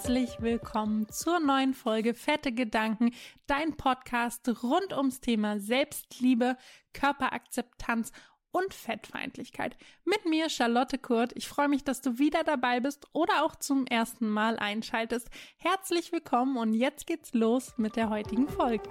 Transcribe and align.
Herzlich 0.00 0.40
willkommen 0.40 1.06
zur 1.10 1.40
neuen 1.40 1.74
Folge 1.74 2.14
Fette 2.14 2.52
Gedanken, 2.52 3.12
dein 3.46 3.76
Podcast 3.76 4.48
rund 4.62 4.94
ums 4.96 5.20
Thema 5.20 5.60
Selbstliebe, 5.60 6.56
Körperakzeptanz 6.94 8.10
und 8.50 8.72
Fettfeindlichkeit. 8.72 9.76
Mit 10.06 10.24
mir 10.24 10.48
Charlotte 10.48 10.96
Kurt. 10.96 11.32
Ich 11.36 11.48
freue 11.48 11.68
mich, 11.68 11.84
dass 11.84 12.00
du 12.00 12.18
wieder 12.18 12.44
dabei 12.44 12.80
bist 12.80 13.08
oder 13.12 13.44
auch 13.44 13.56
zum 13.56 13.86
ersten 13.86 14.30
Mal 14.30 14.58
einschaltest. 14.58 15.28
Herzlich 15.58 16.12
willkommen 16.12 16.56
und 16.56 16.72
jetzt 16.72 17.06
geht's 17.06 17.34
los 17.34 17.74
mit 17.76 17.96
der 17.96 18.08
heutigen 18.08 18.48
Folge. 18.48 18.88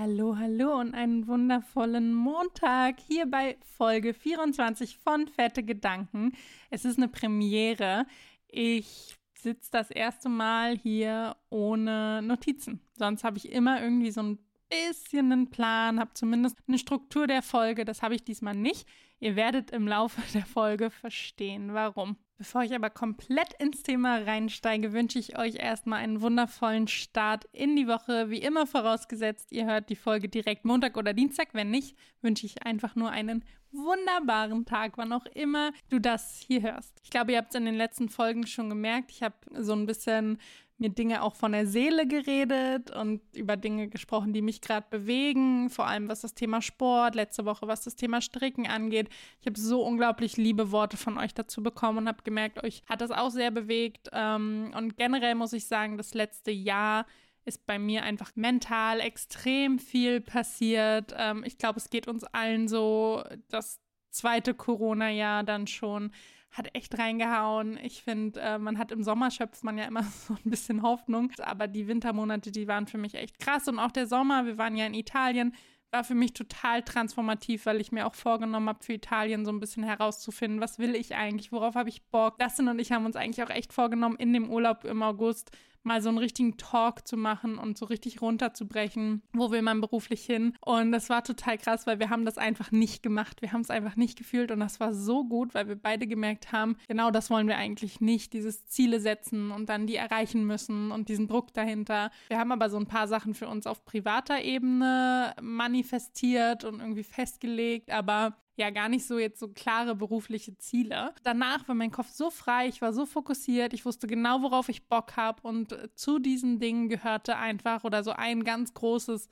Hallo, 0.00 0.36
hallo 0.38 0.78
und 0.78 0.94
einen 0.94 1.26
wundervollen 1.26 2.14
Montag 2.14 3.00
hier 3.00 3.28
bei 3.28 3.56
Folge 3.76 4.14
24 4.14 4.96
von 4.96 5.26
Fette 5.26 5.64
Gedanken. 5.64 6.36
Es 6.70 6.84
ist 6.84 6.98
eine 6.98 7.08
Premiere. 7.08 8.06
Ich 8.46 9.16
sitze 9.34 9.72
das 9.72 9.90
erste 9.90 10.28
Mal 10.28 10.78
hier 10.78 11.34
ohne 11.50 12.22
Notizen. 12.22 12.80
Sonst 12.92 13.24
habe 13.24 13.38
ich 13.38 13.50
immer 13.50 13.82
irgendwie 13.82 14.12
so 14.12 14.22
ein 14.22 14.38
bisschen 14.70 15.32
einen 15.32 15.50
Plan, 15.50 15.98
habe 15.98 16.14
zumindest 16.14 16.58
eine 16.68 16.78
Struktur 16.78 17.26
der 17.26 17.42
Folge. 17.42 17.84
Das 17.84 18.00
habe 18.00 18.14
ich 18.14 18.22
diesmal 18.22 18.54
nicht. 18.54 18.86
Ihr 19.18 19.34
werdet 19.34 19.72
im 19.72 19.88
Laufe 19.88 20.22
der 20.32 20.46
Folge 20.46 20.90
verstehen, 20.90 21.74
warum. 21.74 22.16
Bevor 22.38 22.62
ich 22.62 22.72
aber 22.72 22.88
komplett 22.88 23.54
ins 23.54 23.82
Thema 23.82 24.18
reinsteige, 24.18 24.92
wünsche 24.92 25.18
ich 25.18 25.36
euch 25.36 25.56
erstmal 25.56 25.98
einen 25.98 26.20
wundervollen 26.20 26.86
Start 26.86 27.46
in 27.52 27.74
die 27.74 27.88
Woche. 27.88 28.30
Wie 28.30 28.38
immer 28.38 28.64
vorausgesetzt, 28.64 29.50
ihr 29.50 29.66
hört 29.66 29.90
die 29.90 29.96
Folge 29.96 30.28
direkt 30.28 30.64
Montag 30.64 30.96
oder 30.96 31.12
Dienstag. 31.12 31.48
Wenn 31.52 31.70
nicht, 31.70 31.96
wünsche 32.22 32.46
ich 32.46 32.64
einfach 32.64 32.94
nur 32.94 33.10
einen 33.10 33.44
wunderbaren 33.72 34.64
Tag, 34.64 34.98
wann 34.98 35.12
auch 35.12 35.26
immer 35.26 35.72
du 35.88 35.98
das 35.98 36.38
hier 36.46 36.62
hörst. 36.62 37.00
Ich 37.02 37.10
glaube, 37.10 37.32
ihr 37.32 37.38
habt 37.38 37.48
es 37.48 37.58
in 37.58 37.64
den 37.64 37.74
letzten 37.74 38.08
Folgen 38.08 38.46
schon 38.46 38.68
gemerkt. 38.68 39.10
Ich 39.10 39.24
habe 39.24 39.34
so 39.60 39.72
ein 39.72 39.86
bisschen 39.86 40.38
mir 40.78 40.90
Dinge 40.90 41.22
auch 41.22 41.34
von 41.34 41.52
der 41.52 41.66
Seele 41.66 42.06
geredet 42.06 42.90
und 42.90 43.20
über 43.34 43.56
Dinge 43.56 43.88
gesprochen, 43.88 44.32
die 44.32 44.42
mich 44.42 44.60
gerade 44.60 44.86
bewegen, 44.88 45.70
vor 45.70 45.86
allem 45.86 46.08
was 46.08 46.20
das 46.20 46.34
Thema 46.34 46.62
Sport, 46.62 47.14
letzte 47.14 47.44
Woche 47.44 47.66
was 47.66 47.82
das 47.82 47.96
Thema 47.96 48.20
Stricken 48.20 48.66
angeht. 48.66 49.08
Ich 49.40 49.46
habe 49.46 49.58
so 49.58 49.82
unglaublich 49.82 50.36
liebe 50.36 50.70
Worte 50.70 50.96
von 50.96 51.18
euch 51.18 51.34
dazu 51.34 51.62
bekommen 51.62 51.98
und 51.98 52.08
habe 52.08 52.22
gemerkt, 52.22 52.62
euch 52.62 52.82
hat 52.88 53.00
das 53.00 53.10
auch 53.10 53.30
sehr 53.30 53.50
bewegt. 53.50 54.08
Ähm, 54.12 54.72
und 54.76 54.96
generell 54.96 55.34
muss 55.34 55.52
ich 55.52 55.66
sagen, 55.66 55.98
das 55.98 56.14
letzte 56.14 56.50
Jahr 56.50 57.06
ist 57.44 57.66
bei 57.66 57.78
mir 57.78 58.02
einfach 58.04 58.32
mental 58.36 59.00
extrem 59.00 59.78
viel 59.78 60.20
passiert. 60.20 61.14
Ähm, 61.16 61.42
ich 61.44 61.58
glaube, 61.58 61.78
es 61.78 61.90
geht 61.90 62.06
uns 62.06 62.22
allen 62.24 62.68
so, 62.68 63.24
das 63.48 63.80
zweite 64.10 64.54
Corona-Jahr 64.54 65.42
dann 65.42 65.66
schon 65.66 66.12
hat 66.50 66.68
echt 66.74 66.98
reingehauen. 66.98 67.78
Ich 67.82 68.02
finde, 68.02 68.40
äh, 68.40 68.58
man 68.58 68.78
hat 68.78 68.92
im 68.92 69.02
Sommer 69.02 69.30
schöpft 69.30 69.64
man 69.64 69.78
ja 69.78 69.84
immer 69.84 70.02
so 70.26 70.34
ein 70.34 70.50
bisschen 70.50 70.82
Hoffnung, 70.82 71.32
aber 71.40 71.68
die 71.68 71.88
Wintermonate, 71.88 72.50
die 72.50 72.68
waren 72.68 72.86
für 72.86 72.98
mich 72.98 73.14
echt 73.14 73.38
krass 73.38 73.68
und 73.68 73.78
auch 73.78 73.92
der 73.92 74.06
Sommer, 74.06 74.46
wir 74.46 74.58
waren 74.58 74.76
ja 74.76 74.86
in 74.86 74.94
Italien, 74.94 75.54
war 75.90 76.04
für 76.04 76.14
mich 76.14 76.34
total 76.34 76.82
transformativ, 76.82 77.64
weil 77.64 77.80
ich 77.80 77.92
mir 77.92 78.06
auch 78.06 78.14
vorgenommen 78.14 78.68
habe, 78.68 78.84
für 78.84 78.92
Italien 78.92 79.44
so 79.44 79.52
ein 79.52 79.60
bisschen 79.60 79.84
herauszufinden, 79.84 80.60
was 80.60 80.78
will 80.78 80.94
ich 80.94 81.14
eigentlich, 81.14 81.50
worauf 81.50 81.76
habe 81.76 81.88
ich 81.88 82.02
Bock. 82.10 82.38
Dustin 82.38 82.68
und 82.68 82.78
ich 82.78 82.92
haben 82.92 83.06
uns 83.06 83.16
eigentlich 83.16 83.42
auch 83.42 83.54
echt 83.54 83.72
vorgenommen, 83.72 84.16
in 84.16 84.32
dem 84.32 84.50
Urlaub 84.50 84.84
im 84.84 85.02
August 85.02 85.50
mal 85.88 86.00
so 86.00 86.08
einen 86.08 86.18
richtigen 86.18 86.56
Talk 86.56 87.08
zu 87.08 87.16
machen 87.16 87.58
und 87.58 87.76
so 87.76 87.86
richtig 87.86 88.22
runterzubrechen, 88.22 89.22
wo 89.32 89.50
will 89.50 89.62
man 89.62 89.80
beruflich 89.80 90.24
hin. 90.24 90.54
Und 90.60 90.92
das 90.92 91.10
war 91.10 91.24
total 91.24 91.58
krass, 91.58 91.86
weil 91.86 91.98
wir 91.98 92.10
haben 92.10 92.24
das 92.24 92.38
einfach 92.38 92.70
nicht 92.70 93.02
gemacht. 93.02 93.42
Wir 93.42 93.52
haben 93.52 93.62
es 93.62 93.70
einfach 93.70 93.96
nicht 93.96 94.16
gefühlt 94.16 94.52
und 94.52 94.60
das 94.60 94.78
war 94.78 94.94
so 94.94 95.24
gut, 95.24 95.54
weil 95.54 95.66
wir 95.66 95.76
beide 95.76 96.06
gemerkt 96.06 96.52
haben, 96.52 96.76
genau 96.86 97.10
das 97.10 97.30
wollen 97.30 97.48
wir 97.48 97.56
eigentlich 97.56 98.00
nicht, 98.00 98.32
dieses 98.32 98.66
Ziele 98.66 99.00
setzen 99.00 99.50
und 99.50 99.68
dann 99.68 99.86
die 99.86 99.96
erreichen 99.96 100.44
müssen 100.44 100.92
und 100.92 101.08
diesen 101.08 101.26
Druck 101.26 101.52
dahinter. 101.54 102.10
Wir 102.28 102.38
haben 102.38 102.52
aber 102.52 102.70
so 102.70 102.76
ein 102.76 102.86
paar 102.86 103.08
Sachen 103.08 103.34
für 103.34 103.48
uns 103.48 103.66
auf 103.66 103.84
privater 103.84 104.42
Ebene 104.42 105.34
manifestiert 105.40 106.64
und 106.64 106.80
irgendwie 106.80 107.04
festgelegt, 107.04 107.90
aber 107.90 108.36
ja 108.58 108.70
gar 108.70 108.88
nicht 108.88 109.06
so 109.06 109.18
jetzt 109.18 109.40
so 109.40 109.48
klare 109.48 109.94
berufliche 109.94 110.56
Ziele. 110.58 111.14
Danach 111.22 111.66
war 111.68 111.74
mein 111.74 111.90
Kopf 111.90 112.10
so 112.10 112.30
frei, 112.30 112.68
ich 112.68 112.82
war 112.82 112.92
so 112.92 113.06
fokussiert, 113.06 113.72
ich 113.72 113.84
wusste 113.84 114.06
genau, 114.06 114.42
worauf 114.42 114.68
ich 114.68 114.88
Bock 114.88 115.16
habe 115.16 115.46
und 115.46 115.72
äh, 115.72 115.94
zu 115.94 116.18
diesen 116.18 116.58
Dingen 116.58 116.88
gehörte 116.88 117.36
einfach 117.36 117.84
oder 117.84 118.02
so 118.04 118.12
ein 118.12 118.44
ganz 118.44 118.74
großes 118.74 119.28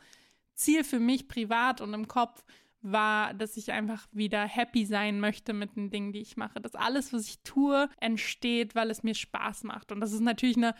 Ziel 0.54 0.84
für 0.84 1.00
mich 1.00 1.28
privat 1.28 1.81
und 1.81 1.92
im 1.94 2.09
Kopf 2.09 2.44
war, 2.82 3.34
dass 3.34 3.56
ich 3.56 3.72
einfach 3.72 4.06
wieder 4.12 4.44
happy 4.44 4.87
sein 4.87 5.20
möchte 5.20 5.53
mit 5.53 5.76
den 5.76 5.91
Dingen, 5.91 6.12
die 6.12 6.20
ich 6.20 6.37
mache. 6.37 6.60
Dass 6.60 6.75
alles, 6.75 7.12
was 7.12 7.26
ich 7.26 7.41
tue, 7.43 7.88
entsteht, 8.00 8.75
weil 8.75 8.91
es 8.91 9.03
mir 9.03 9.14
Spaß 9.14 9.64
macht. 9.64 9.93
Und 9.93 10.00
das 10.00 10.12
ist 10.12 10.20
natürlich 10.20 10.56
eine 10.56 10.75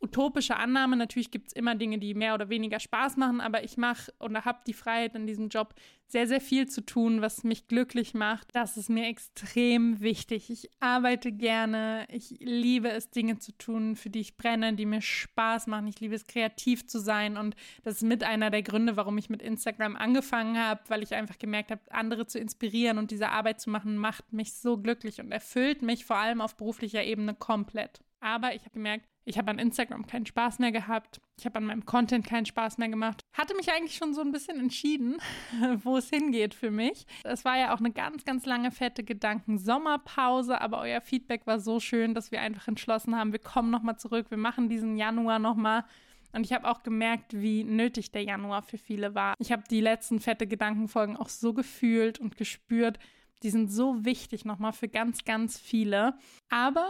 utopische 0.00 0.56
Annahme. 0.56 0.96
Natürlich 0.96 1.30
gibt 1.30 1.48
es 1.48 1.52
immer 1.52 1.74
Dinge, 1.74 1.98
die 1.98 2.14
mehr 2.14 2.34
oder 2.34 2.48
weniger 2.48 2.80
Spaß 2.80 3.16
machen, 3.16 3.40
aber 3.40 3.64
ich 3.64 3.76
mache 3.76 4.12
und 4.18 4.44
habe 4.44 4.60
die 4.66 4.72
Freiheit 4.72 5.14
in 5.14 5.26
diesem 5.26 5.48
Job 5.48 5.74
sehr, 6.08 6.28
sehr 6.28 6.40
viel 6.40 6.68
zu 6.68 6.82
tun, 6.82 7.20
was 7.20 7.42
mich 7.42 7.66
glücklich 7.66 8.14
macht. 8.14 8.54
Das 8.54 8.76
ist 8.76 8.88
mir 8.88 9.08
extrem 9.08 10.00
wichtig. 10.00 10.50
Ich 10.50 10.70
arbeite 10.78 11.32
gerne. 11.32 12.06
Ich 12.10 12.36
liebe 12.38 12.90
es, 12.90 13.10
Dinge 13.10 13.38
zu 13.38 13.52
tun, 13.52 13.96
für 13.96 14.08
die 14.08 14.20
ich 14.20 14.36
brenne, 14.36 14.74
die 14.74 14.86
mir 14.86 15.00
Spaß 15.00 15.66
machen. 15.66 15.88
Ich 15.88 15.98
liebe 16.00 16.14
es, 16.14 16.26
kreativ 16.26 16.86
zu 16.86 17.00
sein. 17.00 17.36
Und 17.36 17.56
das 17.82 17.96
ist 17.96 18.02
mit 18.02 18.22
einer 18.22 18.50
der 18.50 18.62
Gründe, 18.62 18.96
warum 18.96 19.18
ich 19.18 19.30
mit 19.30 19.42
Instagram 19.42 19.96
angefangen 19.96 20.58
habe, 20.58 20.80
weil 20.88 21.02
ich 21.02 21.14
einfach 21.14 21.38
gemerkt 21.38 21.72
habe, 21.72 21.80
andere 21.90 22.26
zu 22.26 22.38
inspirieren 22.38 22.98
und 22.98 23.10
diese 23.10 23.30
Arbeit 23.30 23.60
zu 23.60 23.70
machen, 23.70 23.96
macht 23.96 24.32
mich 24.32 24.54
so 24.54 24.76
glücklich 24.76 25.20
und 25.20 25.32
erfüllt 25.32 25.82
mich 25.82 26.04
vor 26.04 26.16
allem 26.16 26.40
auf 26.40 26.56
beruflicher 26.56 27.02
Ebene 27.02 27.34
komplett. 27.34 28.00
Aber 28.26 28.56
ich 28.56 28.62
habe 28.62 28.72
gemerkt, 28.72 29.06
ich 29.24 29.38
habe 29.38 29.52
an 29.52 29.60
Instagram 29.60 30.04
keinen 30.04 30.26
Spaß 30.26 30.58
mehr 30.58 30.72
gehabt. 30.72 31.20
Ich 31.38 31.46
habe 31.46 31.58
an 31.58 31.64
meinem 31.64 31.86
Content 31.86 32.26
keinen 32.26 32.44
Spaß 32.44 32.76
mehr 32.76 32.88
gemacht. 32.88 33.20
Hatte 33.32 33.54
mich 33.54 33.70
eigentlich 33.70 33.94
schon 33.94 34.14
so 34.14 34.20
ein 34.20 34.32
bisschen 34.32 34.58
entschieden, 34.58 35.18
wo 35.84 35.96
es 35.96 36.10
hingeht 36.10 36.52
für 36.52 36.72
mich. 36.72 37.06
Es 37.22 37.44
war 37.44 37.56
ja 37.56 37.72
auch 37.72 37.78
eine 37.78 37.92
ganz, 37.92 38.24
ganz 38.24 38.44
lange 38.44 38.72
fette 38.72 39.04
Gedanken-Sommerpause, 39.04 40.60
aber 40.60 40.80
euer 40.80 41.00
Feedback 41.00 41.46
war 41.46 41.60
so 41.60 41.78
schön, 41.78 42.14
dass 42.14 42.32
wir 42.32 42.40
einfach 42.40 42.66
entschlossen 42.66 43.14
haben, 43.14 43.30
wir 43.30 43.38
kommen 43.38 43.70
nochmal 43.70 43.96
zurück, 43.96 44.26
wir 44.30 44.38
machen 44.38 44.68
diesen 44.68 44.96
Januar 44.96 45.38
nochmal. 45.38 45.84
Und 46.32 46.44
ich 46.44 46.52
habe 46.52 46.68
auch 46.68 46.82
gemerkt, 46.82 47.32
wie 47.32 47.62
nötig 47.62 48.10
der 48.10 48.24
Januar 48.24 48.62
für 48.62 48.76
viele 48.76 49.14
war. 49.14 49.34
Ich 49.38 49.52
habe 49.52 49.62
die 49.70 49.80
letzten 49.80 50.18
fette 50.18 50.48
Gedankenfolgen 50.48 51.16
auch 51.16 51.28
so 51.28 51.54
gefühlt 51.54 52.18
und 52.18 52.36
gespürt. 52.36 52.98
Die 53.44 53.50
sind 53.50 53.70
so 53.70 54.04
wichtig 54.04 54.44
nochmal 54.44 54.72
für 54.72 54.88
ganz, 54.88 55.24
ganz 55.24 55.60
viele. 55.60 56.18
Aber 56.48 56.88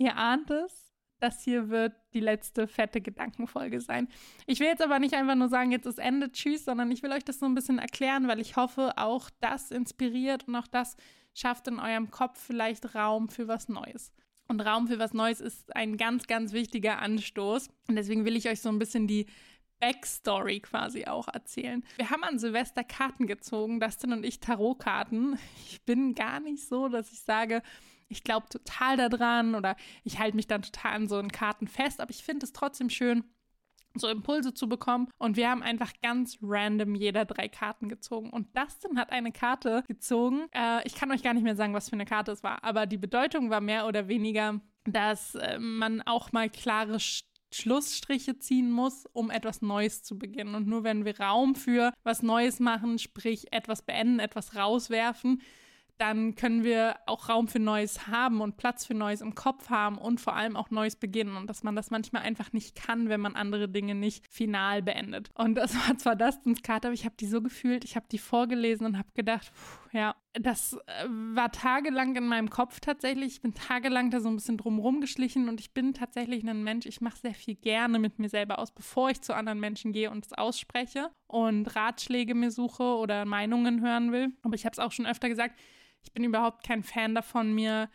ihr 0.00 0.16
ahnt 0.16 0.50
es, 0.50 0.90
das 1.20 1.44
hier 1.44 1.68
wird 1.68 1.92
die 2.14 2.20
letzte 2.20 2.66
fette 2.66 3.02
Gedankenfolge 3.02 3.80
sein. 3.80 4.08
Ich 4.46 4.58
will 4.58 4.68
jetzt 4.68 4.82
aber 4.82 4.98
nicht 4.98 5.14
einfach 5.14 5.34
nur 5.34 5.48
sagen, 5.48 5.70
jetzt 5.70 5.86
ist 5.86 5.98
Ende, 5.98 6.32
tschüss, 6.32 6.64
sondern 6.64 6.90
ich 6.90 7.02
will 7.02 7.12
euch 7.12 7.24
das 7.24 7.38
so 7.38 7.46
ein 7.46 7.54
bisschen 7.54 7.78
erklären, 7.78 8.26
weil 8.26 8.40
ich 8.40 8.56
hoffe, 8.56 8.94
auch 8.96 9.28
das 9.40 9.70
inspiriert 9.70 10.48
und 10.48 10.56
auch 10.56 10.66
das 10.66 10.96
schafft 11.34 11.68
in 11.68 11.78
eurem 11.78 12.10
Kopf 12.10 12.40
vielleicht 12.40 12.94
Raum 12.94 13.28
für 13.28 13.46
was 13.46 13.68
Neues. 13.68 14.12
Und 14.48 14.62
Raum 14.62 14.88
für 14.88 14.98
was 14.98 15.12
Neues 15.12 15.40
ist 15.40 15.76
ein 15.76 15.98
ganz, 15.98 16.26
ganz 16.26 16.52
wichtiger 16.54 16.98
Anstoß. 17.00 17.68
Und 17.86 17.96
deswegen 17.96 18.24
will 18.24 18.36
ich 18.36 18.48
euch 18.48 18.60
so 18.62 18.70
ein 18.70 18.78
bisschen 18.78 19.06
die 19.06 19.26
Backstory 19.80 20.60
quasi 20.60 21.04
auch 21.04 21.28
erzählen. 21.28 21.84
Wir 21.96 22.10
haben 22.10 22.24
an 22.24 22.38
Silvester 22.38 22.82
Karten 22.82 23.26
gezogen, 23.26 23.78
Dustin 23.78 24.12
und 24.12 24.24
ich 24.24 24.40
Tarotkarten. 24.40 25.38
Ich 25.66 25.82
bin 25.82 26.14
gar 26.14 26.40
nicht 26.40 26.66
so, 26.66 26.88
dass 26.88 27.12
ich 27.12 27.20
sage, 27.20 27.62
ich 28.10 28.24
glaube 28.24 28.48
total 28.48 28.96
daran 28.96 29.54
oder 29.54 29.76
ich 30.04 30.18
halte 30.18 30.36
mich 30.36 30.46
dann 30.46 30.62
total 30.62 30.92
an 30.92 31.08
so 31.08 31.16
einen 31.16 31.32
Karten 31.32 31.68
fest, 31.68 32.00
aber 32.00 32.10
ich 32.10 32.22
finde 32.22 32.44
es 32.44 32.52
trotzdem 32.52 32.90
schön, 32.90 33.24
so 33.94 34.08
Impulse 34.08 34.54
zu 34.54 34.68
bekommen. 34.68 35.08
Und 35.18 35.36
wir 35.36 35.50
haben 35.50 35.62
einfach 35.62 35.92
ganz 36.02 36.38
random 36.42 36.94
jeder 36.94 37.24
drei 37.24 37.48
Karten 37.48 37.88
gezogen. 37.88 38.30
Und 38.30 38.56
Dustin 38.56 38.98
hat 38.98 39.10
eine 39.10 39.32
Karte 39.32 39.82
gezogen. 39.88 40.46
Äh, 40.52 40.86
ich 40.86 40.94
kann 40.94 41.10
euch 41.10 41.22
gar 41.22 41.34
nicht 41.34 41.42
mehr 41.42 41.56
sagen, 41.56 41.74
was 41.74 41.88
für 41.88 41.94
eine 41.94 42.04
Karte 42.04 42.32
es 42.32 42.42
war, 42.42 42.62
aber 42.62 42.86
die 42.86 42.98
Bedeutung 42.98 43.50
war 43.50 43.60
mehr 43.60 43.86
oder 43.86 44.08
weniger, 44.08 44.60
dass 44.84 45.34
äh, 45.34 45.58
man 45.58 46.02
auch 46.02 46.32
mal 46.32 46.48
klare 46.48 46.98
Schlussstriche 47.52 48.38
ziehen 48.38 48.70
muss, 48.70 49.06
um 49.12 49.30
etwas 49.30 49.60
Neues 49.60 50.02
zu 50.02 50.18
beginnen. 50.18 50.54
Und 50.54 50.68
nur 50.68 50.84
wenn 50.84 51.04
wir 51.04 51.18
Raum 51.18 51.54
für 51.54 51.92
was 52.04 52.22
Neues 52.22 52.60
machen, 52.60 52.98
sprich 52.98 53.52
etwas 53.52 53.82
beenden, 53.82 54.20
etwas 54.20 54.54
rauswerfen, 54.54 55.42
dann 56.00 56.34
können 56.34 56.64
wir 56.64 56.96
auch 57.04 57.28
Raum 57.28 57.46
für 57.46 57.58
Neues 57.58 58.06
haben 58.06 58.40
und 58.40 58.56
Platz 58.56 58.86
für 58.86 58.94
Neues 58.94 59.20
im 59.20 59.34
Kopf 59.34 59.68
haben 59.68 59.98
und 59.98 60.18
vor 60.18 60.34
allem 60.34 60.56
auch 60.56 60.70
Neues 60.70 60.96
beginnen 60.96 61.36
und 61.36 61.46
dass 61.48 61.62
man 61.62 61.76
das 61.76 61.90
manchmal 61.90 62.22
einfach 62.22 62.54
nicht 62.54 62.74
kann, 62.74 63.10
wenn 63.10 63.20
man 63.20 63.36
andere 63.36 63.68
Dinge 63.68 63.94
nicht 63.94 64.26
final 64.26 64.82
beendet. 64.82 65.28
Und 65.34 65.56
das 65.56 65.74
war 65.76 65.98
zwar 65.98 66.16
Dustins 66.16 66.62
Karte, 66.62 66.88
aber 66.88 66.94
ich 66.94 67.04
habe 67.04 67.16
die 67.20 67.26
so 67.26 67.42
gefühlt, 67.42 67.84
ich 67.84 67.96
habe 67.96 68.06
die 68.10 68.16
vorgelesen 68.16 68.86
und 68.86 68.96
habe 68.96 69.08
gedacht, 69.14 69.52
pff, 69.54 69.92
ja, 69.92 70.14
das 70.32 70.78
äh, 70.86 71.06
war 71.08 71.52
tagelang 71.52 72.16
in 72.16 72.26
meinem 72.26 72.48
Kopf 72.48 72.80
tatsächlich. 72.80 73.34
Ich 73.34 73.42
bin 73.42 73.52
tagelang 73.52 74.10
da 74.10 74.20
so 74.20 74.28
ein 74.28 74.36
bisschen 74.36 74.56
drumherum 74.56 75.02
geschlichen 75.02 75.50
und 75.50 75.60
ich 75.60 75.74
bin 75.74 75.92
tatsächlich 75.92 76.48
ein 76.48 76.64
Mensch, 76.64 76.86
ich 76.86 77.02
mache 77.02 77.18
sehr 77.18 77.34
viel 77.34 77.56
gerne 77.56 77.98
mit 77.98 78.18
mir 78.18 78.30
selber 78.30 78.58
aus, 78.58 78.70
bevor 78.70 79.10
ich 79.10 79.20
zu 79.20 79.34
anderen 79.34 79.60
Menschen 79.60 79.92
gehe 79.92 80.10
und 80.10 80.24
es 80.24 80.32
ausspreche 80.32 81.10
und 81.26 81.66
Ratschläge 81.76 82.34
mir 82.34 82.50
suche 82.50 82.84
oder 82.84 83.26
Meinungen 83.26 83.82
hören 83.82 84.12
will. 84.12 84.32
Aber 84.42 84.54
ich 84.54 84.64
habe 84.64 84.72
es 84.72 84.78
auch 84.78 84.92
schon 84.92 85.06
öfter 85.06 85.28
gesagt, 85.28 85.60
ich 86.02 86.12
bin 86.12 86.24
überhaupt 86.24 86.66
kein 86.66 86.82
Fan 86.82 87.14
davon, 87.14 87.54
mir 87.54 87.88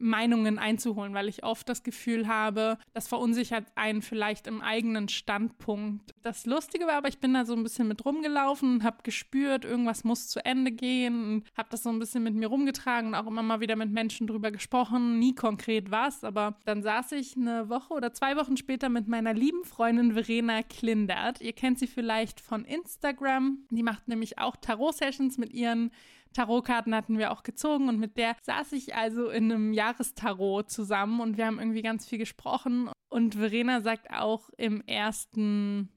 Meinungen 0.00 0.58
einzuholen, 0.58 1.14
weil 1.14 1.28
ich 1.28 1.44
oft 1.44 1.68
das 1.68 1.82
Gefühl 1.82 2.28
habe, 2.28 2.78
das 2.92 3.08
verunsichert 3.08 3.66
einen 3.74 4.02
vielleicht 4.02 4.46
im 4.46 4.60
eigenen 4.60 5.08
Standpunkt. 5.08 6.14
Das 6.22 6.46
Lustige 6.46 6.86
war 6.86 6.94
aber, 6.94 7.08
ich 7.08 7.18
bin 7.18 7.34
da 7.34 7.44
so 7.44 7.54
ein 7.54 7.62
bisschen 7.62 7.88
mit 7.88 8.04
rumgelaufen, 8.04 8.82
habe 8.82 8.98
gespürt, 9.02 9.64
irgendwas 9.64 10.04
muss 10.04 10.28
zu 10.28 10.44
Ende 10.44 10.72
gehen, 10.72 11.44
habe 11.56 11.68
das 11.70 11.82
so 11.82 11.90
ein 11.90 11.98
bisschen 11.98 12.22
mit 12.22 12.34
mir 12.34 12.48
rumgetragen 12.48 13.08
und 13.08 13.14
auch 13.14 13.26
immer 13.26 13.42
mal 13.42 13.60
wieder 13.60 13.76
mit 13.76 13.90
Menschen 13.90 14.26
drüber 14.26 14.50
gesprochen, 14.50 15.18
nie 15.18 15.34
konkret 15.34 15.90
was, 15.90 16.24
aber 16.24 16.58
dann 16.64 16.82
saß 16.82 17.12
ich 17.12 17.36
eine 17.36 17.68
Woche 17.68 17.94
oder 17.94 18.12
zwei 18.12 18.36
Wochen 18.36 18.56
später 18.56 18.88
mit 18.88 19.08
meiner 19.08 19.34
lieben 19.34 19.64
Freundin 19.64 20.12
Verena 20.12 20.62
Klindert. 20.62 21.40
Ihr 21.40 21.52
kennt 21.52 21.78
sie 21.78 21.86
vielleicht 21.86 22.40
von 22.40 22.64
Instagram. 22.64 23.58
Die 23.70 23.82
macht 23.82 24.08
nämlich 24.08 24.38
auch 24.38 24.56
Tarot-Sessions 24.56 25.38
mit 25.38 25.52
ihren 25.52 25.90
Tarotkarten 26.32 26.94
hatten 26.94 27.18
wir 27.18 27.32
auch 27.32 27.42
gezogen 27.42 27.88
und 27.88 27.98
mit 27.98 28.16
der 28.16 28.36
saß 28.42 28.72
ich 28.72 28.94
also 28.94 29.28
in 29.28 29.50
einem 29.50 29.72
Jahrestarot 29.72 30.70
zusammen 30.70 31.20
und 31.20 31.36
wir 31.36 31.46
haben 31.46 31.58
irgendwie 31.58 31.82
ganz 31.82 32.06
viel 32.06 32.18
gesprochen. 32.18 32.90
Und 33.08 33.34
Verena 33.34 33.80
sagt 33.80 34.10
auch 34.10 34.50
im 34.56 34.82
ersten 34.86 35.88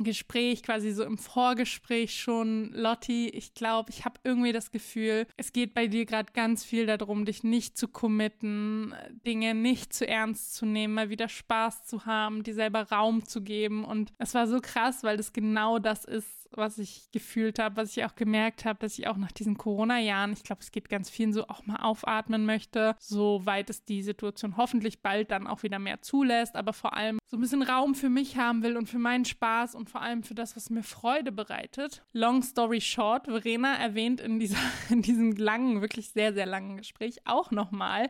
Gespräch, 0.00 0.62
quasi 0.62 0.92
so 0.92 1.02
im 1.02 1.18
Vorgespräch 1.18 2.20
schon, 2.20 2.72
Lotti, 2.72 3.28
ich 3.30 3.54
glaube, 3.54 3.90
ich 3.90 4.04
habe 4.04 4.20
irgendwie 4.22 4.52
das 4.52 4.70
Gefühl, 4.70 5.26
es 5.36 5.52
geht 5.52 5.74
bei 5.74 5.88
dir 5.88 6.06
gerade 6.06 6.32
ganz 6.32 6.64
viel 6.64 6.86
darum, 6.86 7.24
dich 7.24 7.42
nicht 7.42 7.76
zu 7.76 7.88
committen, 7.88 8.94
Dinge 9.26 9.54
nicht 9.54 9.92
zu 9.92 10.06
ernst 10.06 10.54
zu 10.54 10.66
nehmen, 10.66 10.94
mal 10.94 11.10
wieder 11.10 11.28
Spaß 11.28 11.84
zu 11.84 12.06
haben, 12.06 12.44
dir 12.44 12.54
selber 12.54 12.82
Raum 12.82 13.24
zu 13.24 13.42
geben. 13.42 13.84
Und 13.84 14.12
es 14.18 14.34
war 14.34 14.46
so 14.46 14.60
krass, 14.60 15.02
weil 15.02 15.16
das 15.16 15.32
genau 15.32 15.80
das 15.80 16.04
ist, 16.04 16.37
was 16.50 16.78
ich 16.78 17.10
gefühlt 17.12 17.58
habe, 17.58 17.76
was 17.76 17.96
ich 17.96 18.04
auch 18.04 18.14
gemerkt 18.14 18.64
habe, 18.64 18.78
dass 18.78 18.98
ich 18.98 19.06
auch 19.06 19.16
nach 19.16 19.32
diesen 19.32 19.56
Corona-Jahren, 19.56 20.32
ich 20.32 20.42
glaube, 20.42 20.62
es 20.62 20.70
geht 20.70 20.88
ganz 20.88 21.10
vielen 21.10 21.32
so, 21.32 21.46
auch 21.48 21.66
mal 21.66 21.76
aufatmen 21.76 22.46
möchte, 22.46 22.96
soweit 22.98 23.70
es 23.70 23.84
die 23.84 24.02
Situation 24.02 24.56
hoffentlich 24.56 25.02
bald 25.02 25.30
dann 25.30 25.46
auch 25.46 25.62
wieder 25.62 25.78
mehr 25.78 26.02
zulässt, 26.02 26.56
aber 26.56 26.72
vor 26.72 26.94
allem 26.94 27.18
so 27.26 27.36
ein 27.36 27.40
bisschen 27.40 27.62
Raum 27.62 27.94
für 27.94 28.08
mich 28.08 28.36
haben 28.36 28.62
will 28.62 28.76
und 28.76 28.88
für 28.88 28.98
meinen 28.98 29.24
Spaß 29.24 29.74
und 29.74 29.90
vor 29.90 30.00
allem 30.00 30.22
für 30.22 30.34
das, 30.34 30.56
was 30.56 30.70
mir 30.70 30.82
Freude 30.82 31.32
bereitet. 31.32 32.02
Long 32.12 32.42
story 32.42 32.80
short, 32.80 33.26
Verena 33.26 33.74
erwähnt 33.74 34.20
in, 34.20 34.38
dieser, 34.38 34.56
in 34.90 35.02
diesem 35.02 35.32
langen, 35.32 35.80
wirklich 35.80 36.10
sehr, 36.10 36.32
sehr 36.32 36.46
langen 36.46 36.78
Gespräch 36.78 37.18
auch 37.26 37.50
nochmal, 37.50 38.08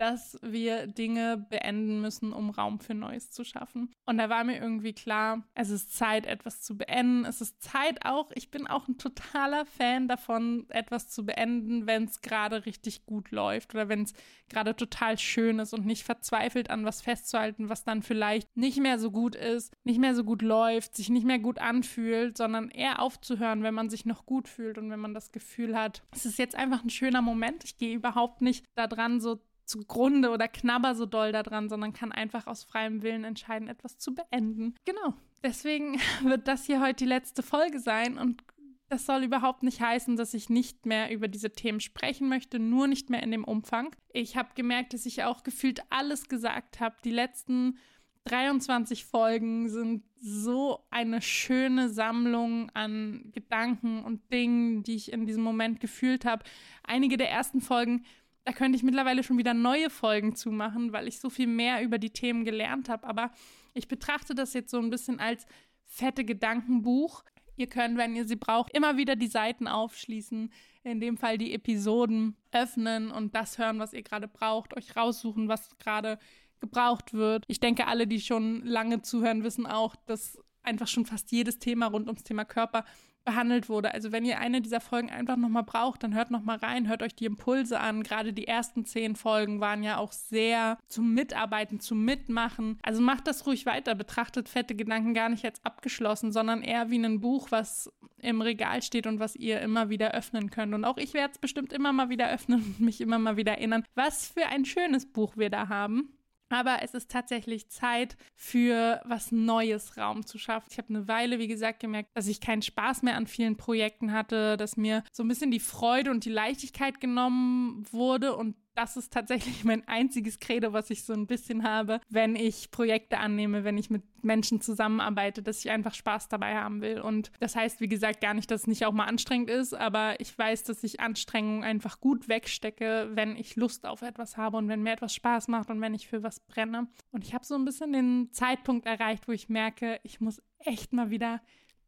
dass 0.00 0.38
wir 0.40 0.86
Dinge 0.86 1.36
beenden 1.50 2.00
müssen, 2.00 2.32
um 2.32 2.48
Raum 2.48 2.80
für 2.80 2.94
Neues 2.94 3.30
zu 3.30 3.44
schaffen. 3.44 3.92
Und 4.06 4.16
da 4.16 4.30
war 4.30 4.44
mir 4.44 4.58
irgendwie 4.58 4.94
klar, 4.94 5.44
es 5.54 5.68
ist 5.68 5.94
Zeit, 5.94 6.24
etwas 6.24 6.62
zu 6.62 6.78
beenden. 6.78 7.26
Es 7.26 7.42
ist 7.42 7.62
Zeit 7.62 8.06
auch, 8.06 8.30
ich 8.34 8.50
bin 8.50 8.66
auch 8.66 8.88
ein 8.88 8.96
totaler 8.96 9.66
Fan 9.66 10.08
davon, 10.08 10.64
etwas 10.70 11.10
zu 11.10 11.26
beenden, 11.26 11.86
wenn 11.86 12.04
es 12.04 12.22
gerade 12.22 12.64
richtig 12.64 13.04
gut 13.04 13.30
läuft 13.30 13.74
oder 13.74 13.90
wenn 13.90 14.04
es 14.04 14.14
gerade 14.48 14.74
total 14.74 15.18
schön 15.18 15.58
ist 15.58 15.74
und 15.74 15.84
nicht 15.84 16.04
verzweifelt 16.04 16.70
an 16.70 16.86
was 16.86 17.02
festzuhalten, 17.02 17.68
was 17.68 17.84
dann 17.84 18.02
vielleicht 18.02 18.48
nicht 18.56 18.80
mehr 18.80 18.98
so 18.98 19.10
gut 19.10 19.34
ist, 19.34 19.74
nicht 19.84 20.00
mehr 20.00 20.14
so 20.14 20.24
gut 20.24 20.40
läuft, 20.40 20.96
sich 20.96 21.10
nicht 21.10 21.26
mehr 21.26 21.38
gut 21.38 21.58
anfühlt, 21.58 22.38
sondern 22.38 22.70
eher 22.70 23.02
aufzuhören, 23.02 23.62
wenn 23.62 23.74
man 23.74 23.90
sich 23.90 24.06
noch 24.06 24.24
gut 24.24 24.48
fühlt 24.48 24.78
und 24.78 24.90
wenn 24.90 24.98
man 24.98 25.12
das 25.12 25.30
Gefühl 25.30 25.76
hat, 25.76 26.02
es 26.10 26.24
ist 26.24 26.38
jetzt 26.38 26.54
einfach 26.54 26.82
ein 26.82 26.90
schöner 26.90 27.20
Moment. 27.20 27.64
Ich 27.64 27.76
gehe 27.76 27.94
überhaupt 27.94 28.40
nicht 28.40 28.64
daran 28.74 29.20
so 29.20 29.40
zugrunde 29.70 30.30
oder 30.30 30.48
knabber 30.48 30.94
so 30.94 31.06
doll 31.06 31.32
daran, 31.32 31.68
sondern 31.68 31.92
kann 31.92 32.12
einfach 32.12 32.46
aus 32.46 32.64
freiem 32.64 33.02
Willen 33.02 33.24
entscheiden, 33.24 33.68
etwas 33.68 33.98
zu 33.98 34.14
beenden. 34.14 34.74
Genau. 34.84 35.14
Deswegen 35.42 35.98
wird 36.22 36.48
das 36.48 36.66
hier 36.66 36.80
heute 36.80 37.04
die 37.04 37.08
letzte 37.08 37.42
Folge 37.42 37.78
sein 37.78 38.18
und 38.18 38.42
das 38.88 39.06
soll 39.06 39.22
überhaupt 39.22 39.62
nicht 39.62 39.80
heißen, 39.80 40.16
dass 40.16 40.34
ich 40.34 40.50
nicht 40.50 40.84
mehr 40.84 41.12
über 41.12 41.28
diese 41.28 41.52
Themen 41.52 41.78
sprechen 41.78 42.28
möchte, 42.28 42.58
nur 42.58 42.88
nicht 42.88 43.08
mehr 43.08 43.22
in 43.22 43.30
dem 43.30 43.44
Umfang. 43.44 43.94
Ich 44.12 44.36
habe 44.36 44.48
gemerkt, 44.56 44.94
dass 44.94 45.06
ich 45.06 45.22
auch 45.22 45.44
gefühlt 45.44 45.80
alles 45.90 46.28
gesagt 46.28 46.80
habe. 46.80 46.96
Die 47.04 47.12
letzten 47.12 47.78
23 48.24 49.04
Folgen 49.04 49.68
sind 49.68 50.02
so 50.20 50.84
eine 50.90 51.22
schöne 51.22 51.88
Sammlung 51.88 52.68
an 52.74 53.30
Gedanken 53.32 54.04
und 54.04 54.30
Dingen, 54.32 54.82
die 54.82 54.96
ich 54.96 55.12
in 55.12 55.24
diesem 55.24 55.42
Moment 55.42 55.80
gefühlt 55.80 56.24
habe. 56.24 56.44
Einige 56.82 57.16
der 57.16 57.30
ersten 57.30 57.60
Folgen 57.60 58.04
da 58.44 58.52
könnte 58.52 58.76
ich 58.76 58.82
mittlerweile 58.82 59.22
schon 59.22 59.38
wieder 59.38 59.54
neue 59.54 59.90
Folgen 59.90 60.34
zu 60.34 60.50
machen, 60.50 60.92
weil 60.92 61.08
ich 61.08 61.20
so 61.20 61.30
viel 61.30 61.46
mehr 61.46 61.82
über 61.82 61.98
die 61.98 62.10
Themen 62.10 62.44
gelernt 62.44 62.88
habe. 62.88 63.06
Aber 63.06 63.30
ich 63.74 63.88
betrachte 63.88 64.34
das 64.34 64.54
jetzt 64.54 64.70
so 64.70 64.78
ein 64.78 64.90
bisschen 64.90 65.20
als 65.20 65.46
fette 65.84 66.24
Gedankenbuch. 66.24 67.24
Ihr 67.56 67.66
könnt, 67.66 67.98
wenn 67.98 68.16
ihr 68.16 68.24
sie 68.24 68.36
braucht, 68.36 68.74
immer 68.74 68.96
wieder 68.96 69.16
die 69.16 69.26
Seiten 69.26 69.68
aufschließen, 69.68 70.50
in 70.82 71.00
dem 71.00 71.18
Fall 71.18 71.36
die 71.36 71.52
Episoden 71.52 72.36
öffnen 72.52 73.10
und 73.10 73.34
das 73.34 73.58
hören, 73.58 73.78
was 73.78 73.92
ihr 73.92 74.02
gerade 74.02 74.28
braucht, 74.28 74.74
euch 74.76 74.96
raussuchen, 74.96 75.48
was 75.48 75.76
gerade 75.78 76.18
gebraucht 76.60 77.12
wird. 77.12 77.44
Ich 77.48 77.60
denke, 77.60 77.86
alle, 77.86 78.06
die 78.06 78.20
schon 78.20 78.64
lange 78.64 79.02
zuhören, 79.02 79.44
wissen 79.44 79.66
auch, 79.66 79.94
dass 80.06 80.38
einfach 80.62 80.88
schon 80.88 81.04
fast 81.04 81.32
jedes 81.32 81.58
Thema 81.58 81.86
rund 81.86 82.06
ums 82.06 82.22
Thema 82.22 82.44
Körper 82.44 82.84
behandelt 83.24 83.68
wurde. 83.68 83.94
Also 83.94 84.12
wenn 84.12 84.24
ihr 84.24 84.38
eine 84.38 84.60
dieser 84.60 84.80
Folgen 84.80 85.10
einfach 85.10 85.36
nochmal 85.36 85.62
braucht, 85.62 86.02
dann 86.02 86.14
hört 86.14 86.30
nochmal 86.30 86.58
rein, 86.58 86.88
hört 86.88 87.02
euch 87.02 87.14
die 87.14 87.26
Impulse 87.26 87.80
an. 87.80 88.02
Gerade 88.02 88.32
die 88.32 88.46
ersten 88.46 88.84
zehn 88.84 89.16
Folgen 89.16 89.60
waren 89.60 89.82
ja 89.82 89.98
auch 89.98 90.12
sehr 90.12 90.78
zum 90.88 91.14
Mitarbeiten, 91.14 91.80
zum 91.80 92.04
Mitmachen. 92.04 92.78
Also 92.82 93.00
macht 93.00 93.26
das 93.26 93.46
ruhig 93.46 93.66
weiter, 93.66 93.94
betrachtet 93.94 94.48
fette 94.48 94.74
Gedanken 94.74 95.14
gar 95.14 95.28
nicht 95.28 95.44
als 95.44 95.64
abgeschlossen, 95.64 96.32
sondern 96.32 96.62
eher 96.62 96.90
wie 96.90 96.98
ein 96.98 97.20
Buch, 97.20 97.50
was 97.50 97.92
im 98.18 98.42
Regal 98.42 98.82
steht 98.82 99.06
und 99.06 99.18
was 99.20 99.36
ihr 99.36 99.60
immer 99.60 99.88
wieder 99.88 100.12
öffnen 100.12 100.50
könnt. 100.50 100.74
Und 100.74 100.84
auch 100.84 100.98
ich 100.98 101.14
werde 101.14 101.32
es 101.32 101.38
bestimmt 101.38 101.72
immer 101.72 101.92
mal 101.92 102.08
wieder 102.10 102.30
öffnen 102.30 102.62
und 102.62 102.80
mich 102.80 103.00
immer 103.00 103.18
mal 103.18 103.36
wieder 103.36 103.52
erinnern, 103.52 103.84
was 103.94 104.28
für 104.28 104.46
ein 104.46 104.64
schönes 104.64 105.06
Buch 105.06 105.36
wir 105.36 105.50
da 105.50 105.68
haben. 105.68 106.12
Aber 106.50 106.82
es 106.82 106.94
ist 106.94 107.10
tatsächlich 107.10 107.70
Zeit 107.70 108.16
für 108.34 109.00
was 109.04 109.32
Neues 109.32 109.96
Raum 109.96 110.26
zu 110.26 110.36
schaffen. 110.36 110.68
Ich 110.70 110.78
habe 110.78 110.90
eine 110.90 111.08
Weile, 111.08 111.38
wie 111.38 111.48
gesagt, 111.48 111.80
gemerkt, 111.80 112.10
dass 112.14 112.26
ich 112.26 112.40
keinen 112.40 112.60
Spaß 112.60 113.02
mehr 113.02 113.16
an 113.16 113.26
vielen 113.26 113.56
Projekten 113.56 114.12
hatte, 114.12 114.56
dass 114.56 114.76
mir 114.76 115.04
so 115.12 115.22
ein 115.22 115.28
bisschen 115.28 115.52
die 115.52 115.60
Freude 115.60 116.10
und 116.10 116.24
die 116.24 116.30
Leichtigkeit 116.30 117.00
genommen 117.00 117.86
wurde 117.92 118.36
und 118.36 118.56
das 118.80 118.96
ist 118.96 119.12
tatsächlich 119.12 119.62
mein 119.62 119.86
einziges 119.86 120.38
Credo, 120.38 120.72
was 120.72 120.88
ich 120.88 121.04
so 121.04 121.12
ein 121.12 121.26
bisschen 121.26 121.64
habe, 121.64 122.00
wenn 122.08 122.34
ich 122.34 122.70
Projekte 122.70 123.18
annehme, 123.18 123.62
wenn 123.62 123.76
ich 123.76 123.90
mit 123.90 124.02
Menschen 124.24 124.62
zusammenarbeite, 124.62 125.42
dass 125.42 125.62
ich 125.62 125.70
einfach 125.70 125.92
Spaß 125.92 126.28
dabei 126.28 126.54
haben 126.56 126.80
will. 126.80 126.98
Und 127.00 127.30
das 127.40 127.56
heißt, 127.56 127.82
wie 127.82 127.88
gesagt, 127.88 128.22
gar 128.22 128.32
nicht, 128.32 128.50
dass 128.50 128.62
es 128.62 128.66
nicht 128.66 128.86
auch 128.86 128.92
mal 128.92 129.04
anstrengend 129.04 129.50
ist, 129.50 129.74
aber 129.74 130.18
ich 130.18 130.36
weiß, 130.36 130.64
dass 130.64 130.82
ich 130.82 130.98
Anstrengung 130.98 131.62
einfach 131.62 132.00
gut 132.00 132.28
wegstecke, 132.28 133.10
wenn 133.12 133.36
ich 133.36 133.54
Lust 133.56 133.84
auf 133.84 134.00
etwas 134.00 134.38
habe 134.38 134.56
und 134.56 134.68
wenn 134.68 134.82
mir 134.82 134.92
etwas 134.92 135.14
Spaß 135.14 135.48
macht 135.48 135.68
und 135.68 135.82
wenn 135.82 135.92
ich 135.92 136.08
für 136.08 136.22
was 136.22 136.40
brenne. 136.40 136.88
Und 137.10 137.22
ich 137.24 137.34
habe 137.34 137.44
so 137.44 137.56
ein 137.56 137.66
bisschen 137.66 137.92
den 137.92 138.32
Zeitpunkt 138.32 138.86
erreicht, 138.86 139.28
wo 139.28 139.32
ich 139.32 139.50
merke, 139.50 140.00
ich 140.04 140.22
muss 140.22 140.40
echt 140.60 140.94
mal 140.94 141.10
wieder 141.10 141.42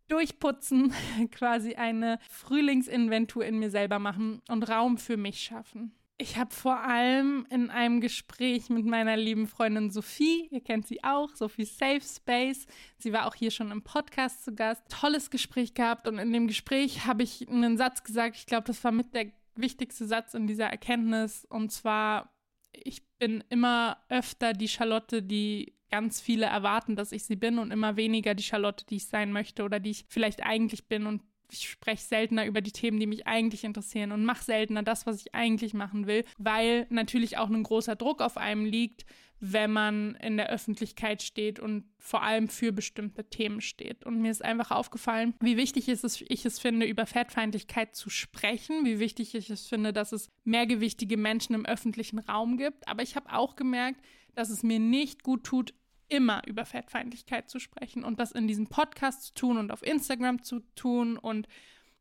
durchputzen, 0.08 0.92
quasi 1.30 1.74
eine 1.74 2.18
Frühlingsinventur 2.28 3.46
in 3.46 3.58
mir 3.58 3.70
selber 3.70 3.98
machen 3.98 4.42
und 4.48 4.68
Raum 4.68 4.98
für 4.98 5.16
mich 5.16 5.40
schaffen. 5.40 5.94
Ich 6.18 6.36
habe 6.36 6.54
vor 6.54 6.78
allem 6.78 7.46
in 7.50 7.70
einem 7.70 8.00
Gespräch 8.00 8.70
mit 8.70 8.86
meiner 8.86 9.16
lieben 9.16 9.48
Freundin 9.48 9.90
Sophie, 9.90 10.46
ihr 10.50 10.60
kennt 10.60 10.86
sie 10.86 11.02
auch, 11.02 11.34
Sophie 11.34 11.64
Safe 11.64 12.00
Space, 12.00 12.66
sie 12.96 13.12
war 13.12 13.26
auch 13.26 13.34
hier 13.34 13.50
schon 13.50 13.72
im 13.72 13.82
Podcast 13.82 14.44
zu 14.44 14.54
Gast, 14.54 14.84
tolles 14.88 15.30
Gespräch 15.30 15.74
gehabt 15.74 16.06
und 16.06 16.18
in 16.18 16.32
dem 16.32 16.46
Gespräch 16.46 17.06
habe 17.06 17.24
ich 17.24 17.48
einen 17.48 17.76
Satz 17.76 18.04
gesagt, 18.04 18.36
ich 18.36 18.46
glaube, 18.46 18.68
das 18.68 18.84
war 18.84 18.92
mit 18.92 19.14
der 19.14 19.32
wichtigste 19.54 20.06
Satz 20.06 20.34
in 20.34 20.46
dieser 20.46 20.66
Erkenntnis. 20.66 21.44
Und 21.48 21.72
zwar, 21.72 22.32
ich 22.72 23.02
bin 23.18 23.44
immer 23.48 23.98
öfter 24.08 24.52
die 24.52 24.68
Charlotte, 24.68 25.22
die 25.22 25.74
ganz 25.90 26.20
viele 26.20 26.46
erwarten, 26.46 26.96
dass 26.96 27.12
ich 27.12 27.24
sie 27.24 27.36
bin 27.36 27.58
und 27.58 27.70
immer 27.70 27.96
weniger 27.96 28.34
die 28.34 28.42
Charlotte, 28.42 28.86
die 28.86 28.96
ich 28.96 29.06
sein 29.06 29.32
möchte 29.32 29.62
oder 29.62 29.78
die 29.78 29.90
ich 29.90 30.06
vielleicht 30.08 30.42
eigentlich 30.42 30.88
bin. 30.88 31.06
Und 31.06 31.22
ich 31.52 31.68
spreche 31.68 32.02
seltener 32.02 32.46
über 32.46 32.60
die 32.60 32.72
Themen, 32.72 32.98
die 32.98 33.06
mich 33.06 33.26
eigentlich 33.26 33.64
interessieren 33.64 34.12
und 34.12 34.24
mache 34.24 34.44
seltener 34.44 34.82
das, 34.82 35.06
was 35.06 35.20
ich 35.20 35.34
eigentlich 35.34 35.74
machen 35.74 36.06
will, 36.06 36.24
weil 36.38 36.86
natürlich 36.90 37.38
auch 37.38 37.50
ein 37.50 37.62
großer 37.62 37.96
Druck 37.96 38.20
auf 38.22 38.36
einem 38.36 38.64
liegt, 38.64 39.04
wenn 39.44 39.72
man 39.72 40.14
in 40.16 40.36
der 40.36 40.50
Öffentlichkeit 40.50 41.20
steht 41.20 41.58
und 41.58 41.84
vor 41.98 42.22
allem 42.22 42.48
für 42.48 42.70
bestimmte 42.70 43.28
Themen 43.28 43.60
steht. 43.60 44.04
Und 44.06 44.20
mir 44.20 44.30
ist 44.30 44.44
einfach 44.44 44.70
aufgefallen, 44.70 45.34
wie 45.40 45.56
wichtig 45.56 45.88
ist 45.88 46.04
es, 46.04 46.20
ich 46.28 46.46
es 46.46 46.60
finde, 46.60 46.86
über 46.86 47.06
Fettfeindlichkeit 47.06 47.96
zu 47.96 48.08
sprechen, 48.08 48.84
wie 48.84 49.00
wichtig 49.00 49.34
ich 49.34 49.50
es 49.50 49.66
finde, 49.66 49.92
dass 49.92 50.12
es 50.12 50.28
mehrgewichtige 50.44 51.16
Menschen 51.16 51.56
im 51.56 51.66
öffentlichen 51.66 52.20
Raum 52.20 52.56
gibt. 52.56 52.86
Aber 52.86 53.02
ich 53.02 53.16
habe 53.16 53.32
auch 53.32 53.56
gemerkt, 53.56 54.00
dass 54.36 54.48
es 54.48 54.62
mir 54.62 54.78
nicht 54.78 55.24
gut 55.24 55.42
tut, 55.42 55.74
immer 56.12 56.42
über 56.46 56.66
Fettfeindlichkeit 56.66 57.48
zu 57.48 57.58
sprechen 57.58 58.04
und 58.04 58.20
das 58.20 58.32
in 58.32 58.46
diesem 58.46 58.66
Podcast 58.66 59.24
zu 59.24 59.34
tun 59.34 59.56
und 59.56 59.72
auf 59.72 59.82
Instagram 59.82 60.42
zu 60.42 60.60
tun 60.76 61.16
und 61.16 61.48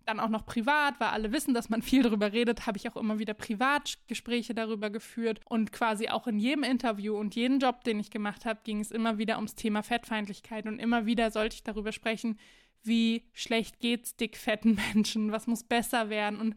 dann 0.05 0.19
auch 0.19 0.29
noch 0.29 0.45
privat, 0.45 0.99
weil 0.99 1.09
alle 1.09 1.31
wissen, 1.31 1.53
dass 1.53 1.69
man 1.69 1.81
viel 1.81 2.03
darüber 2.03 2.33
redet, 2.33 2.65
habe 2.65 2.77
ich 2.77 2.89
auch 2.89 2.97
immer 2.97 3.19
wieder 3.19 3.33
Privatgespräche 3.33 4.53
darüber 4.53 4.89
geführt. 4.89 5.39
Und 5.45 5.71
quasi 5.71 6.09
auch 6.09 6.27
in 6.27 6.39
jedem 6.39 6.63
Interview 6.63 7.15
und 7.15 7.35
jedem 7.35 7.59
Job, 7.59 7.83
den 7.83 7.99
ich 7.99 8.09
gemacht 8.09 8.45
habe, 8.45 8.59
ging 8.63 8.79
es 8.79 8.91
immer 8.91 9.17
wieder 9.17 9.35
ums 9.35 9.55
Thema 9.55 9.83
Fettfeindlichkeit. 9.83 10.65
Und 10.65 10.79
immer 10.79 11.05
wieder 11.05 11.31
sollte 11.31 11.55
ich 11.55 11.63
darüber 11.63 11.91
sprechen, 11.91 12.39
wie 12.83 13.29
schlecht 13.33 13.79
geht's 13.79 14.15
dickfetten 14.15 14.79
Menschen, 14.93 15.31
was 15.31 15.47
muss 15.47 15.63
besser 15.63 16.09
werden. 16.09 16.39
Und 16.39 16.55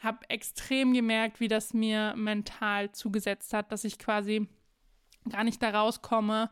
habe 0.00 0.28
extrem 0.28 0.92
gemerkt, 0.92 1.40
wie 1.40 1.48
das 1.48 1.74
mir 1.74 2.14
mental 2.16 2.90
zugesetzt 2.92 3.52
hat, 3.52 3.70
dass 3.70 3.84
ich 3.84 3.98
quasi 3.98 4.48
gar 5.28 5.44
nicht 5.44 5.62
da 5.62 5.70
rauskomme, 5.70 6.50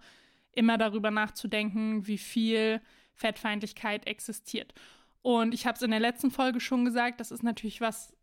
immer 0.52 0.78
darüber 0.78 1.10
nachzudenken, 1.10 2.06
wie 2.06 2.18
viel 2.18 2.80
Fettfeindlichkeit 3.14 4.06
existiert. 4.06 4.74
Und 5.22 5.52
ich 5.52 5.66
habe 5.66 5.76
es 5.76 5.82
in 5.82 5.90
der 5.90 6.00
letzten 6.00 6.30
Folge 6.30 6.60
schon 6.60 6.84
gesagt, 6.84 7.20
das 7.20 7.30
ist 7.30 7.42
natürlich 7.42 7.80
was, 7.80 8.14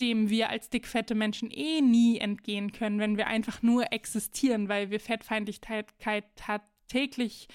dem 0.00 0.30
wir 0.30 0.50
als 0.50 0.70
dickfette 0.70 1.14
Menschen 1.14 1.50
eh 1.50 1.80
nie 1.80 2.18
entgehen 2.18 2.72
können, 2.72 2.98
wenn 2.98 3.16
wir 3.16 3.26
einfach 3.26 3.62
nur 3.62 3.92
existieren, 3.92 4.68
weil 4.68 4.90
wir 4.90 5.00
Fettfeindlichkeit 5.00 5.86
tagtäglich 6.36 7.48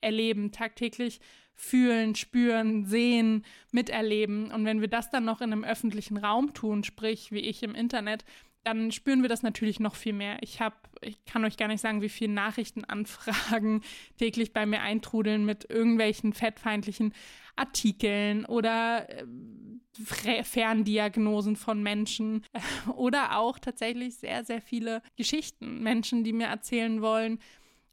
erleben, 0.00 0.52
tagtäglich 0.52 1.20
fühlen, 1.54 2.14
spüren, 2.14 2.86
sehen, 2.86 3.44
miterleben. 3.72 4.52
Und 4.52 4.64
wenn 4.64 4.80
wir 4.80 4.88
das 4.88 5.10
dann 5.10 5.24
noch 5.24 5.40
in 5.40 5.52
einem 5.52 5.64
öffentlichen 5.64 6.16
Raum 6.16 6.54
tun, 6.54 6.84
sprich 6.84 7.32
wie 7.32 7.40
ich 7.40 7.64
im 7.64 7.74
Internet, 7.74 8.24
dann 8.64 8.92
spüren 8.92 9.22
wir 9.22 9.28
das 9.28 9.42
natürlich 9.42 9.80
noch 9.80 9.94
viel 9.94 10.12
mehr. 10.12 10.38
Ich 10.42 10.60
habe, 10.60 10.76
ich 11.00 11.24
kann 11.24 11.44
euch 11.44 11.56
gar 11.56 11.68
nicht 11.68 11.80
sagen, 11.80 12.02
wie 12.02 12.08
viele 12.08 12.32
Nachrichtenanfragen 12.32 13.82
täglich 14.18 14.52
bei 14.52 14.66
mir 14.66 14.80
eintrudeln 14.80 15.44
mit 15.44 15.68
irgendwelchen 15.70 16.32
fettfeindlichen 16.32 17.14
Artikeln 17.56 18.44
oder 18.44 19.08
äh, 19.08 20.44
Ferndiagnosen 20.44 21.56
von 21.56 21.82
Menschen 21.82 22.44
oder 22.96 23.38
auch 23.38 23.58
tatsächlich 23.58 24.16
sehr, 24.16 24.44
sehr 24.44 24.60
viele 24.60 25.02
Geschichten. 25.16 25.82
Menschen, 25.82 26.24
die 26.24 26.32
mir 26.32 26.46
erzählen 26.46 27.00
wollen, 27.02 27.38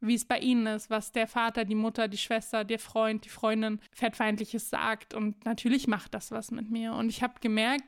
wie 0.01 0.15
es 0.15 0.25
bei 0.25 0.39
ihnen 0.39 0.67
ist, 0.67 0.89
was 0.89 1.11
der 1.11 1.27
Vater, 1.27 1.65
die 1.65 1.75
Mutter, 1.75 2.07
die 2.07 2.17
Schwester, 2.17 2.63
der 2.63 2.79
Freund, 2.79 3.25
die 3.25 3.29
Freundin 3.29 3.79
fettfeindliches 3.91 4.69
sagt. 4.69 5.13
Und 5.13 5.45
natürlich 5.45 5.87
macht 5.87 6.13
das 6.13 6.31
was 6.31 6.51
mit 6.51 6.69
mir. 6.69 6.93
Und 6.93 7.09
ich 7.09 7.23
habe 7.23 7.39
gemerkt, 7.39 7.85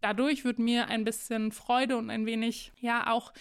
dadurch 0.00 0.44
wird 0.44 0.58
mir 0.58 0.88
ein 0.88 1.04
bisschen 1.04 1.52
Freude 1.52 1.96
und 1.96 2.10
ein 2.10 2.26
wenig, 2.26 2.72
ja, 2.80 3.10
auch 3.10 3.32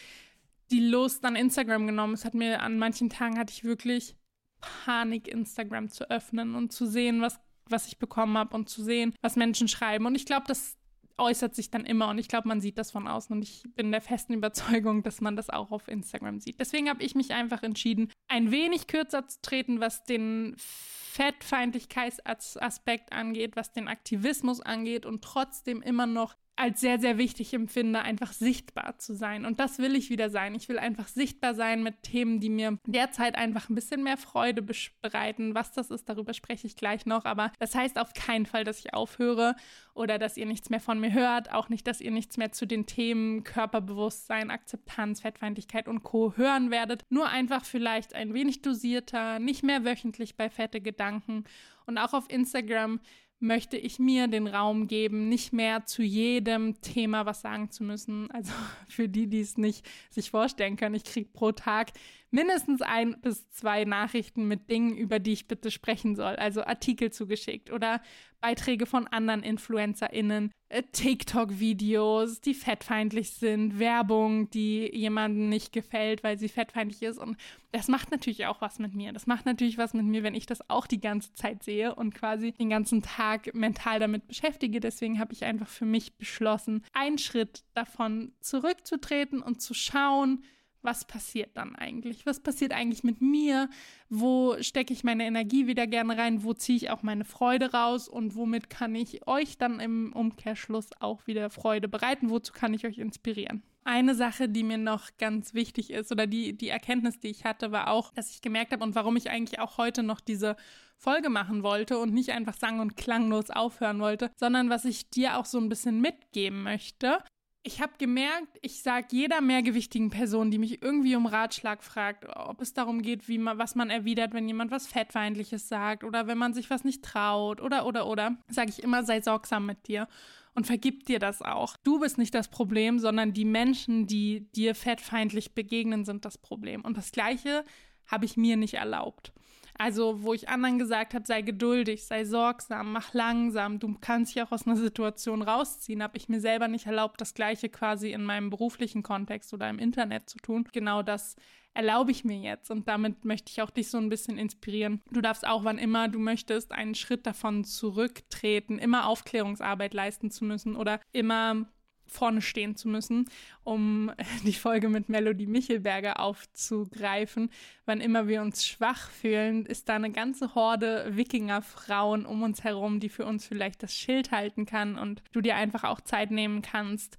die 0.71 0.79
Lust 0.79 1.23
an 1.25 1.35
Instagram 1.35 1.85
genommen. 1.85 2.13
Es 2.13 2.25
hat 2.25 2.33
mir 2.33 2.61
an 2.61 2.77
manchen 2.77 3.09
Tagen 3.09 3.37
hatte 3.37 3.53
ich 3.53 3.63
wirklich 3.63 4.15
Panik, 4.61 5.27
Instagram 5.27 5.89
zu 5.89 6.09
öffnen 6.09 6.55
und 6.55 6.71
zu 6.71 6.85
sehen, 6.85 7.21
was, 7.21 7.39
was 7.69 7.87
ich 7.87 7.99
bekommen 7.99 8.37
habe 8.37 8.55
und 8.55 8.69
zu 8.69 8.83
sehen, 8.83 9.13
was 9.21 9.35
Menschen 9.35 9.67
schreiben. 9.67 10.05
Und 10.05 10.15
ich 10.15 10.25
glaube, 10.25 10.45
das 10.47 10.77
äußert 11.17 11.55
sich 11.55 11.71
dann 11.71 11.85
immer 11.85 12.09
und 12.09 12.17
ich 12.17 12.27
glaube, 12.27 12.49
man 12.49 12.59
sieht 12.59 12.77
das 12.77 12.91
von 12.91 13.07
außen 13.07 13.33
und 13.35 13.41
ich 13.41 13.63
bin 13.75 13.89
der 13.91 14.01
festen 14.01 14.33
Überzeugung, 14.33 15.01
dass 15.03 15.21
man 15.21 15.37
das 15.37 15.49
auch 15.49 15.71
auf 15.71 15.87
Instagram 15.87 16.41
sieht. 16.41 16.59
Deswegen 16.59 16.89
habe 16.89 17.03
ich 17.03 17.15
mich 17.15 17.33
einfach 17.33 17.63
entschieden, 17.63 18.11
ein 18.27 18.51
wenig 18.51 18.87
kürzer 18.87 19.25
zu 19.27 19.41
treten, 19.41 19.79
was 19.79 20.03
den 20.03 20.55
Fettfeindlichkeitsaspekt 20.57 23.13
angeht, 23.13 23.55
was 23.55 23.71
den 23.71 23.87
Aktivismus 23.87 24.59
angeht 24.61 25.05
und 25.05 25.23
trotzdem 25.23 25.81
immer 25.81 26.05
noch 26.05 26.35
als 26.57 26.79
sehr, 26.79 26.99
sehr 26.99 27.17
wichtig 27.17 27.53
empfinde, 27.53 28.01
einfach 28.01 28.31
sichtbar 28.31 28.97
zu 28.97 29.13
sein. 29.13 29.45
Und 29.45 29.59
das 29.59 29.77
will 29.77 29.95
ich 29.95 30.09
wieder 30.09 30.29
sein. 30.29 30.55
Ich 30.55 30.69
will 30.69 30.79
einfach 30.79 31.07
sichtbar 31.07 31.53
sein 31.53 31.83
mit 31.83 32.03
Themen, 32.03 32.39
die 32.39 32.49
mir 32.49 32.79
derzeit 32.85 33.35
einfach 33.35 33.69
ein 33.69 33.75
bisschen 33.75 34.03
mehr 34.03 34.17
Freude 34.17 34.61
bereiten. 34.61 35.53
Was 35.53 35.73
das 35.73 35.89
ist, 35.89 36.07
darüber 36.07 36.33
spreche 36.33 36.65
ich 36.65 36.77
gleich 36.77 37.05
noch. 37.05 37.25
Aber 37.25 37.51
das 37.59 37.75
heißt 37.75 37.99
auf 37.99 38.13
keinen 38.13 38.45
Fall, 38.45 38.63
dass 38.63 38.79
ich 38.79 38.93
aufhöre 38.93 39.55
oder 39.93 40.17
dass 40.17 40.37
ihr 40.37 40.45
nichts 40.45 40.69
mehr 40.69 40.79
von 40.79 40.99
mir 40.99 41.11
hört. 41.11 41.51
Auch 41.51 41.67
nicht, 41.67 41.87
dass 41.87 41.99
ihr 41.99 42.11
nichts 42.11 42.37
mehr 42.37 42.53
zu 42.53 42.65
den 42.65 42.85
Themen 42.85 43.43
Körperbewusstsein, 43.43 44.49
Akzeptanz, 44.49 45.21
Fettfeindlichkeit 45.21 45.89
und 45.89 46.03
Co. 46.03 46.33
hören 46.37 46.71
werdet. 46.71 47.03
Nur 47.09 47.27
einfach 47.27 47.65
vielleicht 47.65 48.15
ein 48.15 48.33
wenig 48.33 48.61
dosierter, 48.61 49.39
nicht 49.39 49.63
mehr 49.63 49.83
wöchentlich 49.83 50.37
bei 50.37 50.49
fette 50.49 50.79
Gedanken. 50.79 51.43
Und 51.85 51.97
auch 51.97 52.13
auf 52.13 52.29
Instagram 52.29 52.99
möchte 53.39 53.77
ich 53.77 53.99
mir 53.99 54.27
den 54.27 54.47
Raum 54.47 54.87
geben, 54.87 55.29
nicht 55.29 55.53
mehr 55.53 55.85
zu 55.85 56.01
jedem 56.01 56.81
Thema 56.81 57.25
was 57.25 57.41
sagen 57.41 57.69
zu 57.69 57.83
müssen. 57.83 58.31
Also 58.31 58.53
für 58.87 59.09
die, 59.09 59.27
die 59.27 59.41
es 59.41 59.57
nicht 59.57 59.85
sich 60.09 60.31
vorstellen 60.31 60.77
können, 60.77 60.95
ich 60.95 61.03
kriege 61.03 61.29
pro 61.31 61.51
Tag 61.51 61.91
mindestens 62.31 62.81
ein 62.81 63.19
bis 63.21 63.49
zwei 63.49 63.85
Nachrichten 63.85 64.47
mit 64.47 64.69
Dingen, 64.69 64.95
über 64.95 65.19
die 65.19 65.33
ich 65.33 65.47
bitte 65.47 65.71
sprechen 65.71 66.15
soll. 66.15 66.35
Also 66.35 66.63
Artikel 66.63 67.11
zugeschickt 67.11 67.71
oder 67.71 68.01
Beiträge 68.41 68.85
von 68.85 69.07
anderen 69.07 69.41
InfluencerInnen, 69.41 70.51
äh, 70.69 70.83
TikTok-Videos, 70.91 72.41
die 72.41 72.53
fettfeindlich 72.53 73.31
sind, 73.31 73.79
Werbung, 73.79 74.49
die 74.51 74.87
jemandem 74.93 75.49
nicht 75.49 75.73
gefällt, 75.73 76.23
weil 76.23 76.37
sie 76.37 76.49
fettfeindlich 76.49 77.01
ist. 77.01 77.17
Und 77.17 77.37
das 77.71 77.87
macht 77.87 78.11
natürlich 78.11 78.45
auch 78.45 78.61
was 78.61 78.77
mit 78.77 78.93
mir. 78.93 79.13
Das 79.13 79.25
macht 79.25 79.45
natürlich 79.45 79.77
was 79.77 79.93
mit 79.93 80.05
mir, 80.05 80.21
wenn 80.21 80.35
ich 80.35 80.45
das 80.45 80.69
auch 80.69 80.85
die 80.85 80.99
ganze 80.99 81.33
Zeit 81.33 81.63
sehe 81.63 81.95
und 81.95 82.13
quasi 82.13 82.51
den 82.51 82.69
ganzen 82.69 83.01
Tag 83.01 83.55
mental 83.55 83.99
damit 83.99 84.27
beschäftige. 84.27 84.79
Deswegen 84.79 85.19
habe 85.19 85.33
ich 85.33 85.43
einfach 85.43 85.67
für 85.67 85.85
mich 85.85 86.17
beschlossen, 86.17 86.83
einen 86.93 87.17
Schritt 87.17 87.63
davon 87.73 88.33
zurückzutreten 88.41 89.41
und 89.41 89.61
zu 89.61 89.73
schauen, 89.73 90.43
was 90.85 91.05
passiert 91.05 91.57
dann 91.57 91.75
eigentlich? 91.75 92.25
Was 92.25 92.39
passiert 92.39 92.71
eigentlich 92.71 93.03
mit 93.03 93.21
mir? 93.21 93.69
Wo 94.09 94.55
stecke 94.61 94.93
ich 94.93 95.03
meine 95.03 95.25
Energie 95.25 95.67
wieder 95.67 95.87
gerne 95.87 96.17
rein? 96.17 96.43
Wo 96.43 96.53
ziehe 96.53 96.77
ich 96.77 96.89
auch 96.89 97.03
meine 97.03 97.25
Freude 97.25 97.71
raus? 97.71 98.07
Und 98.07 98.35
womit 98.35 98.69
kann 98.69 98.95
ich 98.95 99.27
euch 99.27 99.57
dann 99.57 99.79
im 99.79 100.13
Umkehrschluss 100.13 100.89
auch 100.99 101.27
wieder 101.27 101.49
Freude 101.49 101.87
bereiten? 101.87 102.29
Wozu 102.29 102.53
kann 102.53 102.73
ich 102.73 102.85
euch 102.85 102.99
inspirieren? 102.99 103.63
Eine 103.83 104.15
Sache, 104.15 104.49
die 104.49 104.63
mir 104.63 104.79
noch 104.79 105.09
ganz 105.19 105.53
wichtig 105.53 105.91
ist 105.91 106.11
oder 106.11 106.25
die, 106.25 106.57
die 106.57 106.69
Erkenntnis, 106.69 107.19
die 107.19 107.27
ich 107.27 107.45
hatte, 107.45 107.71
war 107.71 107.91
auch, 107.91 108.11
dass 108.13 108.31
ich 108.31 108.41
gemerkt 108.41 108.71
habe 108.71 108.83
und 108.83 108.95
warum 108.95 109.15
ich 109.15 109.29
eigentlich 109.29 109.59
auch 109.59 109.77
heute 109.77 110.01
noch 110.01 110.19
diese 110.19 110.55
Folge 110.97 111.29
machen 111.29 111.61
wollte 111.61 111.99
und 111.99 112.13
nicht 112.13 112.31
einfach 112.31 112.55
sang- 112.55 112.79
und 112.79 112.97
klanglos 112.97 113.51
aufhören 113.51 113.99
wollte, 113.99 114.31
sondern 114.37 114.69
was 114.69 114.85
ich 114.85 115.09
dir 115.09 115.37
auch 115.37 115.45
so 115.45 115.59
ein 115.59 115.69
bisschen 115.69 116.01
mitgeben 116.01 116.63
möchte, 116.63 117.19
ich 117.65 117.81
habe 117.81 117.93
gemerkt, 117.97 118.59
ich 118.61 118.83
sage 118.83 119.07
jeder 119.09 119.41
mehrgewichtigen 119.41 120.11
Person, 120.11 120.51
die 120.51 120.59
mich 120.59 120.83
irgendwie 120.83 121.15
um 121.15 121.25
Ratschlag 121.25 121.83
fragt, 121.83 122.25
ob 122.35 122.61
es 122.61 122.73
darum 122.73 123.01
geht, 123.01 123.27
wie 123.27 123.39
man, 123.39 123.57
was 123.57 123.73
man 123.73 123.89
erwidert, 123.89 124.33
wenn 124.33 124.47
jemand 124.47 124.69
was 124.69 124.85
Fettfeindliches 124.85 125.67
sagt 125.67 126.03
oder 126.03 126.27
wenn 126.27 126.37
man 126.37 126.53
sich 126.53 126.69
was 126.69 126.83
nicht 126.83 127.03
traut 127.03 127.61
oder, 127.61 127.87
oder, 127.87 128.05
oder, 128.05 128.37
sage 128.49 128.69
ich 128.69 128.83
immer, 128.83 129.03
sei 129.03 129.19
sorgsam 129.19 129.65
mit 129.65 129.87
dir 129.87 130.07
und 130.53 130.67
vergib 130.67 131.07
dir 131.07 131.17
das 131.17 131.41
auch. 131.41 131.75
Du 131.77 131.99
bist 131.99 132.19
nicht 132.19 132.35
das 132.35 132.49
Problem, 132.49 132.99
sondern 132.99 133.33
die 133.33 133.45
Menschen, 133.45 134.05
die 134.05 134.47
dir 134.51 134.75
fettfeindlich 134.75 135.53
begegnen, 135.53 136.05
sind 136.05 136.23
das 136.23 136.37
Problem. 136.37 136.81
Und 136.81 136.97
das 136.97 137.11
Gleiche 137.11 137.65
habe 138.05 138.25
ich 138.25 138.37
mir 138.37 138.57
nicht 138.57 138.75
erlaubt. 138.75 139.33
Also, 139.77 140.23
wo 140.23 140.33
ich 140.33 140.47
anderen 140.47 140.79
gesagt 140.79 141.13
habe, 141.13 141.25
sei 141.25 141.41
geduldig, 141.41 142.05
sei 142.05 142.23
sorgsam, 142.23 142.93
mach 142.93 143.13
langsam, 143.13 143.79
du 143.79 143.95
kannst 143.99 144.33
dich 144.33 144.41
auch 144.41 144.51
aus 144.51 144.65
einer 144.65 144.77
Situation 144.77 145.41
rausziehen, 145.41 146.01
habe 146.01 146.17
ich 146.17 146.29
mir 146.29 146.39
selber 146.39 146.67
nicht 146.67 146.85
erlaubt, 146.85 147.19
das 147.19 147.33
Gleiche 147.33 147.69
quasi 147.69 148.11
in 148.11 148.23
meinem 148.23 148.49
beruflichen 148.49 149.03
Kontext 149.03 149.53
oder 149.53 149.69
im 149.69 149.79
Internet 149.79 150.29
zu 150.29 150.37
tun. 150.37 150.67
Genau 150.71 151.03
das 151.03 151.35
erlaube 151.75 152.11
ich 152.11 152.23
mir 152.23 152.37
jetzt 152.37 152.71
und 152.71 152.87
damit 152.87 153.25
möchte 153.25 153.51
ich 153.51 153.61
auch 153.61 153.69
dich 153.69 153.89
so 153.89 153.97
ein 153.97 154.09
bisschen 154.09 154.37
inspirieren. 154.37 155.01
Du 155.11 155.21
darfst 155.21 155.45
auch, 155.45 155.65
wann 155.65 155.77
immer 155.77 156.07
du 156.07 156.19
möchtest, 156.19 156.71
einen 156.71 156.95
Schritt 156.95 157.27
davon 157.27 157.65
zurücktreten, 157.65 158.79
immer 158.79 159.07
Aufklärungsarbeit 159.07 159.93
leisten 159.93 160.31
zu 160.31 160.45
müssen 160.45 160.75
oder 160.75 161.01
immer 161.11 161.67
vorne 162.07 162.41
stehen 162.41 162.75
zu 162.75 162.87
müssen, 162.87 163.29
um 163.63 164.11
die 164.43 164.53
Folge 164.53 164.89
mit 164.89 165.09
Melody 165.09 165.45
Michelberger 165.45 166.19
aufzugreifen. 166.19 167.49
Wann 167.85 168.01
immer 168.01 168.27
wir 168.27 168.41
uns 168.41 168.65
schwach 168.65 169.09
fühlen, 169.09 169.65
ist 169.65 169.89
da 169.89 169.95
eine 169.95 170.11
ganze 170.11 170.55
Horde 170.55 171.07
Wikingerfrauen 171.11 172.25
um 172.25 172.43
uns 172.43 172.63
herum, 172.63 172.99
die 172.99 173.09
für 173.09 173.25
uns 173.25 173.45
vielleicht 173.45 173.83
das 173.83 173.93
Schild 173.93 174.31
halten 174.31 174.65
kann 174.65 174.97
und 174.97 175.21
du 175.31 175.41
dir 175.41 175.55
einfach 175.55 175.83
auch 175.83 176.01
Zeit 176.01 176.31
nehmen 176.31 176.61
kannst, 176.61 177.17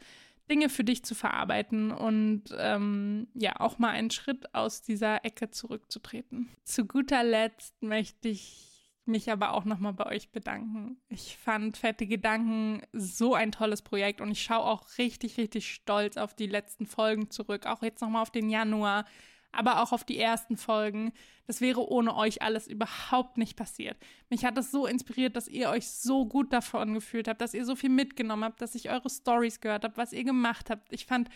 Dinge 0.51 0.69
für 0.69 0.85
dich 0.85 1.05
zu 1.05 1.15
verarbeiten 1.15 1.91
und 1.91 2.45
ähm, 2.57 3.27
ja, 3.35 3.59
auch 3.59 3.79
mal 3.79 3.91
einen 3.91 4.11
Schritt 4.11 4.55
aus 4.55 4.83
dieser 4.83 5.25
Ecke 5.25 5.51
zurückzutreten. 5.51 6.49
Zu 6.65 6.87
guter 6.87 7.25
Letzt 7.25 7.83
möchte 7.83 8.29
ich 8.29 8.76
mich 9.07 9.31
aber 9.31 9.53
auch 9.53 9.65
nochmal 9.65 9.93
bei 9.93 10.07
euch 10.07 10.31
bedanken. 10.31 10.99
Ich 11.09 11.37
fand 11.37 11.77
Fette 11.77 12.07
Gedanken 12.07 12.83
so 12.93 13.35
ein 13.35 13.53
tolles 13.53 13.83
Projekt 13.83 14.21
und 14.21 14.31
ich 14.31 14.43
schaue 14.43 14.65
auch 14.65 14.99
richtig, 14.99 15.39
richtig 15.39 15.73
stolz 15.73 16.17
auf 16.17 16.35
die 16.35 16.47
letzten 16.47 16.87
Folgen 16.87 17.31
zurück. 17.31 17.67
Auch 17.67 17.83
jetzt 17.83 18.01
nochmal 18.01 18.23
auf 18.23 18.31
den 18.31 18.51
Januar, 18.51 19.05
aber 19.53 19.83
auch 19.83 19.93
auf 19.93 20.05
die 20.05 20.19
ersten 20.19 20.57
Folgen. 20.57 21.13
Das 21.47 21.61
wäre 21.61 21.89
ohne 21.89 22.17
euch 22.17 22.43
alles 22.43 22.67
überhaupt 22.67 23.39
nicht 23.39 23.57
passiert. 23.57 23.97
Mich 24.29 24.45
hat 24.45 24.59
es 24.59 24.71
so 24.71 24.87
inspiriert, 24.87 25.37
dass 25.37 25.49
ihr 25.49 25.71
euch 25.71 25.89
so 25.89 26.27
gut 26.27 26.53
davon 26.53 26.95
gefühlt 26.95 27.29
habt, 27.29 27.41
dass 27.41 27.55
ihr 27.55 27.65
so 27.65 27.77
viel 27.77 27.91
mitgenommen 27.91 28.45
habt, 28.45 28.61
dass 28.61 28.75
ich 28.75 28.91
eure 28.91 29.09
Stories 29.09 29.61
gehört 29.61 29.85
habe, 29.85 29.97
was 29.97 30.13
ihr 30.13 30.25
gemacht 30.25 30.71
habt. 30.71 30.93
Ich 30.93 31.07
fand 31.07 31.29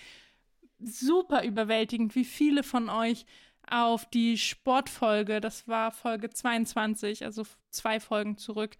super 0.78 1.44
überwältigend, 1.44 2.14
wie 2.14 2.24
viele 2.24 2.62
von 2.62 2.88
euch 2.88 3.26
auf 3.70 4.06
die 4.06 4.38
Sportfolge, 4.38 5.40
das 5.40 5.68
war 5.68 5.92
Folge 5.92 6.30
22, 6.30 7.24
also 7.24 7.44
zwei 7.70 8.00
Folgen 8.00 8.36
zurück, 8.36 8.76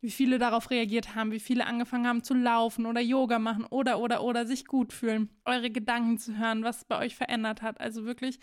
wie 0.00 0.10
viele 0.10 0.38
darauf 0.38 0.70
reagiert 0.70 1.14
haben, 1.14 1.32
wie 1.32 1.40
viele 1.40 1.66
angefangen 1.66 2.06
haben 2.06 2.22
zu 2.22 2.34
laufen 2.34 2.86
oder 2.86 3.00
Yoga 3.00 3.38
machen 3.38 3.64
oder, 3.64 3.98
oder, 3.98 4.22
oder 4.22 4.46
sich 4.46 4.64
gut 4.66 4.92
fühlen, 4.92 5.28
eure 5.44 5.70
Gedanken 5.70 6.18
zu 6.18 6.38
hören, 6.38 6.62
was 6.62 6.84
bei 6.84 6.98
euch 6.98 7.16
verändert 7.16 7.62
hat. 7.62 7.80
Also 7.80 8.04
wirklich, 8.04 8.38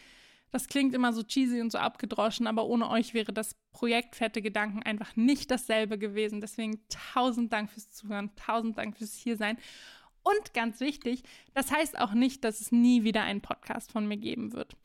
das 0.51 0.67
klingt 0.67 0.93
immer 0.93 1.13
so 1.13 1.23
cheesy 1.23 1.61
und 1.61 1.71
so 1.71 1.77
abgedroschen, 1.77 2.47
aber 2.47 2.65
ohne 2.65 2.89
euch 2.89 3.13
wäre 3.13 3.31
das 3.31 3.55
Projekt 3.71 4.15
Fette 4.15 4.41
Gedanken 4.41 4.83
einfach 4.83 5.15
nicht 5.15 5.49
dasselbe 5.49 5.97
gewesen. 5.97 6.41
Deswegen 6.41 6.79
tausend 7.13 7.53
Dank 7.53 7.69
fürs 7.69 7.89
Zuhören, 7.91 8.31
tausend 8.35 8.77
Dank 8.77 8.97
fürs 8.97 9.15
Hiersein. 9.15 9.57
Und 10.23 10.53
ganz 10.53 10.79
wichtig, 10.79 11.23
das 11.53 11.71
heißt 11.71 11.99
auch 11.99 12.13
nicht, 12.13 12.43
dass 12.43 12.59
es 12.59 12.71
nie 12.71 13.03
wieder 13.03 13.21
einen 13.21 13.41
Podcast 13.41 13.91
von 13.91 14.07
mir 14.07 14.17
geben 14.17 14.53
wird. 14.53 14.75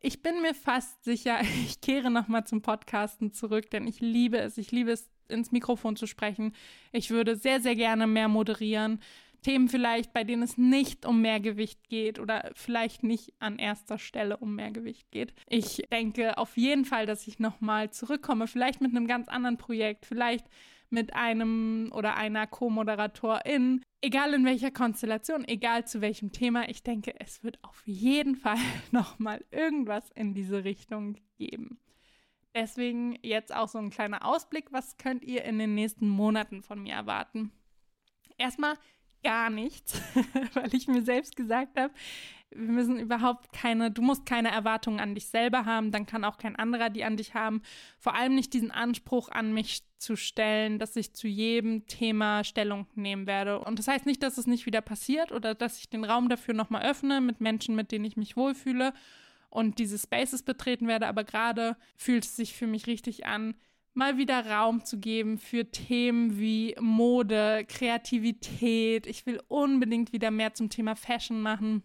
Ich 0.00 0.22
bin 0.22 0.40
mir 0.42 0.54
fast 0.54 1.04
sicher, 1.04 1.40
ich 1.66 1.80
kehre 1.80 2.10
nochmal 2.10 2.44
zum 2.46 2.62
Podcasten 2.62 3.32
zurück, 3.32 3.70
denn 3.70 3.86
ich 3.86 4.00
liebe 4.00 4.38
es. 4.38 4.58
Ich 4.58 4.70
liebe 4.72 4.92
es, 4.92 5.10
ins 5.28 5.52
Mikrofon 5.52 5.96
zu 5.96 6.06
sprechen. 6.06 6.54
Ich 6.90 7.10
würde 7.10 7.36
sehr, 7.36 7.60
sehr 7.60 7.76
gerne 7.76 8.06
mehr 8.06 8.28
moderieren. 8.28 9.00
Themen 9.42 9.68
vielleicht, 9.68 10.12
bei 10.12 10.24
denen 10.24 10.42
es 10.42 10.58
nicht 10.58 11.06
um 11.06 11.20
Mehrgewicht 11.20 11.88
geht 11.88 12.18
oder 12.18 12.50
vielleicht 12.54 13.04
nicht 13.04 13.34
an 13.38 13.58
erster 13.58 13.98
Stelle 13.98 14.36
um 14.38 14.56
Mehrgewicht 14.56 15.10
geht. 15.10 15.32
Ich 15.48 15.82
denke 15.92 16.38
auf 16.38 16.56
jeden 16.56 16.84
Fall, 16.84 17.06
dass 17.06 17.28
ich 17.28 17.38
nochmal 17.38 17.90
zurückkomme, 17.90 18.46
vielleicht 18.48 18.80
mit 18.80 18.90
einem 18.90 19.06
ganz 19.06 19.28
anderen 19.28 19.58
Projekt, 19.58 20.06
vielleicht 20.06 20.46
mit 20.90 21.14
einem 21.14 21.90
oder 21.92 22.16
einer 22.16 22.46
Co-Moderatorin, 22.46 23.82
egal 24.00 24.34
in 24.34 24.44
welcher 24.44 24.70
Konstellation, 24.70 25.46
egal 25.46 25.86
zu 25.86 26.00
welchem 26.00 26.32
Thema. 26.32 26.68
Ich 26.68 26.82
denke, 26.82 27.14
es 27.20 27.42
wird 27.42 27.62
auf 27.62 27.82
jeden 27.86 28.36
Fall 28.36 28.58
nochmal 28.90 29.44
irgendwas 29.50 30.10
in 30.10 30.34
diese 30.34 30.64
Richtung 30.64 31.16
geben. 31.36 31.78
Deswegen 32.54 33.18
jetzt 33.22 33.54
auch 33.54 33.68
so 33.68 33.78
ein 33.78 33.90
kleiner 33.90 34.24
Ausblick. 34.24 34.72
Was 34.72 34.96
könnt 34.96 35.24
ihr 35.24 35.44
in 35.44 35.58
den 35.58 35.74
nächsten 35.74 36.08
Monaten 36.08 36.62
von 36.62 36.82
mir 36.82 36.94
erwarten? 36.94 37.52
Erstmal 38.36 38.74
gar 39.22 39.50
nichts, 39.50 40.00
weil 40.54 40.74
ich 40.74 40.88
mir 40.88 41.02
selbst 41.02 41.36
gesagt 41.36 41.78
habe, 41.78 41.92
wir 42.50 42.72
müssen 42.72 42.98
überhaupt 42.98 43.52
keine, 43.52 43.90
du 43.90 44.00
musst 44.00 44.24
keine 44.24 44.50
Erwartungen 44.50 45.00
an 45.00 45.14
dich 45.14 45.26
selber 45.26 45.66
haben, 45.66 45.90
dann 45.90 46.06
kann 46.06 46.24
auch 46.24 46.38
kein 46.38 46.56
anderer 46.56 46.88
die 46.88 47.04
an 47.04 47.16
dich 47.16 47.34
haben. 47.34 47.62
Vor 47.98 48.14
allem 48.14 48.34
nicht 48.34 48.54
diesen 48.54 48.70
Anspruch 48.70 49.28
an 49.28 49.52
mich 49.52 49.82
zu 49.98 50.16
stellen, 50.16 50.78
dass 50.78 50.96
ich 50.96 51.12
zu 51.12 51.28
jedem 51.28 51.86
Thema 51.86 52.44
Stellung 52.44 52.86
nehmen 52.94 53.26
werde. 53.26 53.60
Und 53.60 53.78
das 53.78 53.88
heißt 53.88 54.06
nicht, 54.06 54.22
dass 54.22 54.38
es 54.38 54.46
nicht 54.46 54.64
wieder 54.64 54.80
passiert 54.80 55.30
oder 55.30 55.54
dass 55.54 55.78
ich 55.78 55.90
den 55.90 56.04
Raum 56.04 56.28
dafür 56.28 56.54
nochmal 56.54 56.86
öffne 56.86 57.20
mit 57.20 57.40
Menschen, 57.40 57.74
mit 57.74 57.92
denen 57.92 58.06
ich 58.06 58.16
mich 58.16 58.36
wohlfühle 58.36 58.94
und 59.50 59.78
diese 59.78 59.98
Spaces 59.98 60.42
betreten 60.42 60.88
werde, 60.88 61.06
aber 61.06 61.24
gerade 61.24 61.76
fühlt 61.96 62.24
es 62.24 62.36
sich 62.36 62.54
für 62.54 62.66
mich 62.66 62.86
richtig 62.86 63.26
an, 63.26 63.54
mal 63.98 64.16
wieder 64.16 64.46
Raum 64.46 64.84
zu 64.84 65.00
geben 65.00 65.38
für 65.38 65.68
Themen 65.72 66.38
wie 66.38 66.76
Mode, 66.78 67.66
Kreativität. 67.68 69.08
Ich 69.08 69.26
will 69.26 69.42
unbedingt 69.48 70.12
wieder 70.12 70.30
mehr 70.30 70.54
zum 70.54 70.70
Thema 70.70 70.94
Fashion 70.94 71.42
machen. 71.42 71.82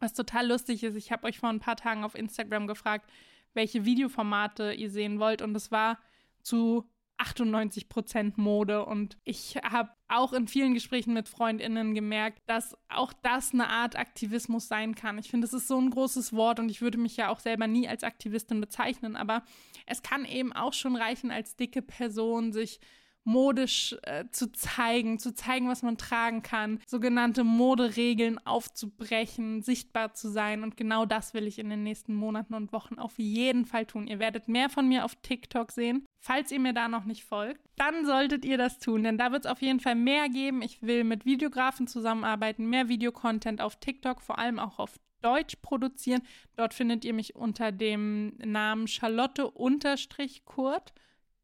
Was 0.00 0.14
total 0.14 0.48
lustig 0.48 0.82
ist, 0.82 0.96
ich 0.96 1.12
habe 1.12 1.26
euch 1.26 1.38
vor 1.38 1.50
ein 1.50 1.60
paar 1.60 1.76
Tagen 1.76 2.04
auf 2.04 2.14
Instagram 2.14 2.66
gefragt, 2.66 3.08
welche 3.52 3.84
Videoformate 3.84 4.72
ihr 4.72 4.90
sehen 4.90 5.20
wollt 5.20 5.42
und 5.42 5.54
es 5.54 5.70
war 5.70 5.98
zu 6.42 6.90
98 7.18 7.88
Prozent 7.88 8.38
Mode. 8.38 8.84
Und 8.84 9.16
ich 9.24 9.56
habe 9.56 9.90
auch 10.08 10.32
in 10.32 10.48
vielen 10.48 10.74
Gesprächen 10.74 11.14
mit 11.14 11.28
FreundInnen 11.28 11.94
gemerkt, 11.94 12.40
dass 12.46 12.76
auch 12.88 13.12
das 13.12 13.52
eine 13.52 13.68
Art 13.68 13.96
Aktivismus 13.96 14.68
sein 14.68 14.94
kann. 14.94 15.18
Ich 15.18 15.30
finde, 15.30 15.46
es 15.46 15.52
ist 15.52 15.68
so 15.68 15.80
ein 15.80 15.90
großes 15.90 16.32
Wort 16.32 16.60
und 16.60 16.70
ich 16.70 16.82
würde 16.82 16.98
mich 16.98 17.16
ja 17.16 17.28
auch 17.28 17.40
selber 17.40 17.66
nie 17.66 17.88
als 17.88 18.04
Aktivistin 18.04 18.60
bezeichnen, 18.60 19.16
aber 19.16 19.42
es 19.86 20.02
kann 20.02 20.24
eben 20.24 20.52
auch 20.52 20.72
schon 20.72 20.96
reichen, 20.96 21.30
als 21.30 21.56
dicke 21.56 21.82
Person 21.82 22.52
sich 22.52 22.80
modisch 23.24 23.96
äh, 24.02 24.24
zu 24.30 24.50
zeigen, 24.52 25.18
zu 25.18 25.34
zeigen, 25.34 25.68
was 25.68 25.82
man 25.82 25.96
tragen 25.96 26.42
kann, 26.42 26.80
sogenannte 26.86 27.44
Moderegeln 27.44 28.44
aufzubrechen, 28.44 29.62
sichtbar 29.62 30.14
zu 30.14 30.28
sein. 30.28 30.62
Und 30.62 30.76
genau 30.76 31.06
das 31.06 31.34
will 31.34 31.46
ich 31.46 31.58
in 31.58 31.70
den 31.70 31.82
nächsten 31.82 32.14
Monaten 32.14 32.54
und 32.54 32.72
Wochen 32.72 32.98
auf 32.98 33.18
jeden 33.18 33.64
Fall 33.64 33.86
tun. 33.86 34.06
Ihr 34.06 34.18
werdet 34.18 34.48
mehr 34.48 34.68
von 34.68 34.88
mir 34.88 35.04
auf 35.04 35.14
TikTok 35.16 35.72
sehen. 35.72 36.04
Falls 36.24 36.52
ihr 36.52 36.60
mir 36.60 36.72
da 36.72 36.86
noch 36.86 37.04
nicht 37.04 37.24
folgt, 37.24 37.60
dann 37.74 38.06
solltet 38.06 38.44
ihr 38.44 38.56
das 38.56 38.78
tun, 38.78 39.02
denn 39.02 39.18
da 39.18 39.32
wird 39.32 39.44
es 39.44 39.50
auf 39.50 39.60
jeden 39.60 39.80
Fall 39.80 39.96
mehr 39.96 40.28
geben. 40.28 40.62
Ich 40.62 40.80
will 40.80 41.02
mit 41.02 41.24
Videografen 41.24 41.88
zusammenarbeiten, 41.88 42.70
mehr 42.70 42.88
Videocontent 42.88 43.60
auf 43.60 43.80
TikTok, 43.80 44.22
vor 44.22 44.38
allem 44.38 44.60
auch 44.60 44.78
auf 44.78 45.00
Deutsch 45.20 45.56
produzieren. 45.62 46.22
Dort 46.54 46.74
findet 46.74 47.04
ihr 47.04 47.12
mich 47.12 47.34
unter 47.34 47.72
dem 47.72 48.36
Namen 48.38 48.86
Charlotte-Kurt. 48.86 50.92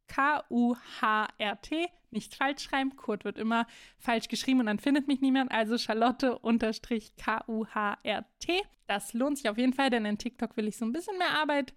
K-U-H-R-T. 0.07 1.89
Nicht 2.11 2.37
falsch 2.37 2.63
schreiben. 2.63 2.95
Kurt 2.95 3.25
wird 3.25 3.37
immer 3.37 3.67
falsch 3.99 4.29
geschrieben 4.29 4.61
und 4.61 4.67
dann 4.67 4.79
findet 4.79 5.09
mich 5.09 5.21
niemand. 5.21 5.51
Also 5.51 5.77
Charlotte-K-U-H-R-T. 5.77 8.63
Das 8.87 9.13
lohnt 9.13 9.39
sich 9.39 9.51
auf 9.51 9.59
jeden 9.59 9.73
Fall, 9.73 9.91
denn 9.91 10.05
in 10.05 10.19
TikTok 10.19 10.57
will 10.57 10.69
ich 10.69 10.77
so 10.77 10.85
ein 10.85 10.93
bisschen 10.93 11.19
mehr 11.19 11.37
Arbeit 11.39 11.75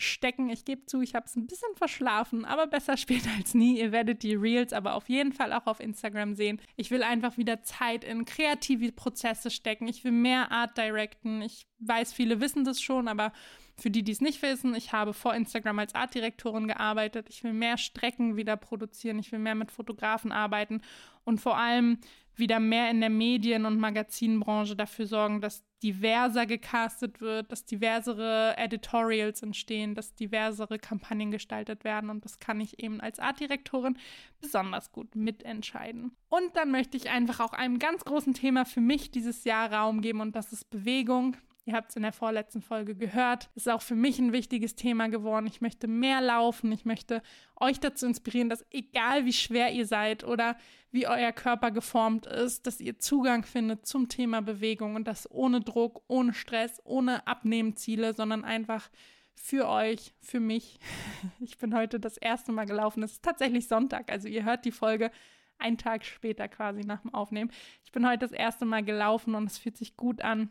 stecken. 0.00 0.48
Ich 0.48 0.64
gebe 0.64 0.86
zu, 0.86 1.02
ich 1.02 1.14
habe 1.14 1.26
es 1.26 1.36
ein 1.36 1.46
bisschen 1.46 1.74
verschlafen, 1.76 2.44
aber 2.44 2.66
besser 2.66 2.96
spät 2.98 3.22
als 3.36 3.54
nie. 3.54 3.78
Ihr 3.78 3.92
werdet 3.92 4.22
die 4.22 4.34
Reels 4.34 4.72
aber 4.72 4.94
auf 4.94 5.08
jeden 5.08 5.32
Fall 5.32 5.52
auch 5.52 5.66
auf 5.66 5.80
Instagram 5.80 6.34
sehen. 6.34 6.60
Ich 6.76 6.90
will 6.90 7.02
einfach 7.02 7.36
wieder 7.36 7.62
Zeit 7.62 8.04
in 8.04 8.24
kreative 8.24 8.92
Prozesse 8.92 9.50
stecken. 9.50 9.88
Ich 9.88 10.04
will 10.04 10.12
mehr 10.12 10.50
Art 10.50 10.76
directen. 10.76 11.42
Ich 11.42 11.66
weiß, 11.78 12.12
viele 12.12 12.40
wissen 12.40 12.64
das 12.64 12.80
schon, 12.80 13.08
aber 13.08 13.32
für 13.76 13.90
die, 13.90 14.02
die 14.02 14.12
es 14.12 14.20
nicht 14.20 14.42
wissen, 14.42 14.74
ich 14.74 14.92
habe 14.92 15.14
vor 15.14 15.34
Instagram 15.34 15.78
als 15.78 15.94
Artdirektorin 15.94 16.68
gearbeitet. 16.68 17.28
Ich 17.30 17.42
will 17.44 17.52
mehr 17.52 17.78
Strecken 17.78 18.36
wieder 18.36 18.56
produzieren. 18.56 19.18
Ich 19.18 19.32
will 19.32 19.38
mehr 19.38 19.54
mit 19.54 19.70
Fotografen 19.70 20.32
arbeiten 20.32 20.82
und 21.24 21.40
vor 21.40 21.56
allem 21.56 21.98
wieder 22.40 22.58
mehr 22.58 22.90
in 22.90 23.00
der 23.00 23.10
Medien- 23.10 23.66
und 23.66 23.78
Magazinbranche 23.78 24.74
dafür 24.74 25.06
sorgen, 25.06 25.40
dass 25.40 25.64
diverser 25.82 26.46
gecastet 26.46 27.20
wird, 27.20 27.52
dass 27.52 27.64
diversere 27.64 28.54
Editorials 28.58 29.42
entstehen, 29.42 29.94
dass 29.94 30.14
diversere 30.14 30.78
Kampagnen 30.78 31.30
gestaltet 31.30 31.84
werden 31.84 32.10
und 32.10 32.24
das 32.24 32.38
kann 32.38 32.60
ich 32.60 32.82
eben 32.82 33.00
als 33.00 33.18
Artdirektorin 33.18 33.96
besonders 34.40 34.92
gut 34.92 35.14
mitentscheiden. 35.14 36.16
Und 36.28 36.56
dann 36.56 36.70
möchte 36.70 36.96
ich 36.96 37.08
einfach 37.08 37.40
auch 37.40 37.52
einem 37.52 37.78
ganz 37.78 38.04
großen 38.04 38.34
Thema 38.34 38.64
für 38.64 38.80
mich 38.80 39.10
dieses 39.10 39.44
Jahr 39.44 39.72
Raum 39.72 40.00
geben 40.00 40.20
und 40.20 40.36
das 40.36 40.52
ist 40.52 40.68
Bewegung. 40.68 41.36
Ihr 41.70 41.76
habt 41.76 41.90
es 41.90 41.96
in 41.96 42.02
der 42.02 42.12
vorletzten 42.12 42.62
Folge 42.62 42.96
gehört. 42.96 43.48
Ist 43.54 43.68
auch 43.68 43.80
für 43.80 43.94
mich 43.94 44.18
ein 44.18 44.32
wichtiges 44.32 44.74
Thema 44.74 45.08
geworden. 45.08 45.46
Ich 45.46 45.60
möchte 45.60 45.86
mehr 45.86 46.20
laufen. 46.20 46.72
Ich 46.72 46.84
möchte 46.84 47.22
euch 47.54 47.78
dazu 47.78 48.06
inspirieren, 48.06 48.48
dass 48.48 48.66
egal 48.72 49.24
wie 49.24 49.32
schwer 49.32 49.70
ihr 49.70 49.86
seid 49.86 50.24
oder 50.24 50.56
wie 50.90 51.06
euer 51.06 51.30
Körper 51.30 51.70
geformt 51.70 52.26
ist, 52.26 52.66
dass 52.66 52.80
ihr 52.80 52.98
Zugang 52.98 53.44
findet 53.44 53.86
zum 53.86 54.08
Thema 54.08 54.42
Bewegung 54.42 54.96
und 54.96 55.06
das 55.06 55.30
ohne 55.30 55.60
Druck, 55.60 56.02
ohne 56.08 56.34
Stress, 56.34 56.80
ohne 56.82 57.24
Abnehmziele, 57.28 58.14
sondern 58.14 58.44
einfach 58.44 58.90
für 59.36 59.68
euch, 59.68 60.12
für 60.20 60.40
mich. 60.40 60.80
Ich 61.38 61.56
bin 61.56 61.72
heute 61.72 62.00
das 62.00 62.16
erste 62.16 62.50
Mal 62.50 62.66
gelaufen. 62.66 63.04
Es 63.04 63.12
ist 63.12 63.24
tatsächlich 63.24 63.68
Sonntag, 63.68 64.10
also 64.10 64.26
ihr 64.26 64.44
hört 64.44 64.64
die 64.64 64.72
Folge 64.72 65.12
einen 65.58 65.78
Tag 65.78 66.04
später 66.04 66.48
quasi 66.48 66.82
nach 66.82 67.02
dem 67.02 67.14
Aufnehmen. 67.14 67.52
Ich 67.84 67.92
bin 67.92 68.08
heute 68.08 68.26
das 68.26 68.32
erste 68.32 68.64
Mal 68.64 68.82
gelaufen 68.82 69.36
und 69.36 69.44
es 69.44 69.58
fühlt 69.58 69.76
sich 69.76 69.96
gut 69.96 70.20
an. 70.20 70.50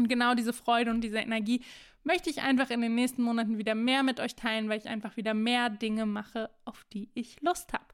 Und 0.00 0.08
genau 0.08 0.34
diese 0.34 0.54
Freude 0.54 0.90
und 0.90 1.02
diese 1.02 1.18
Energie 1.18 1.60
möchte 2.04 2.30
ich 2.30 2.40
einfach 2.40 2.70
in 2.70 2.80
den 2.80 2.94
nächsten 2.94 3.22
Monaten 3.22 3.58
wieder 3.58 3.74
mehr 3.74 4.02
mit 4.02 4.18
euch 4.18 4.34
teilen, 4.34 4.70
weil 4.70 4.78
ich 4.78 4.88
einfach 4.88 5.18
wieder 5.18 5.34
mehr 5.34 5.68
Dinge 5.68 6.06
mache, 6.06 6.48
auf 6.64 6.86
die 6.90 7.10
ich 7.12 7.38
Lust 7.42 7.74
habe. 7.74 7.84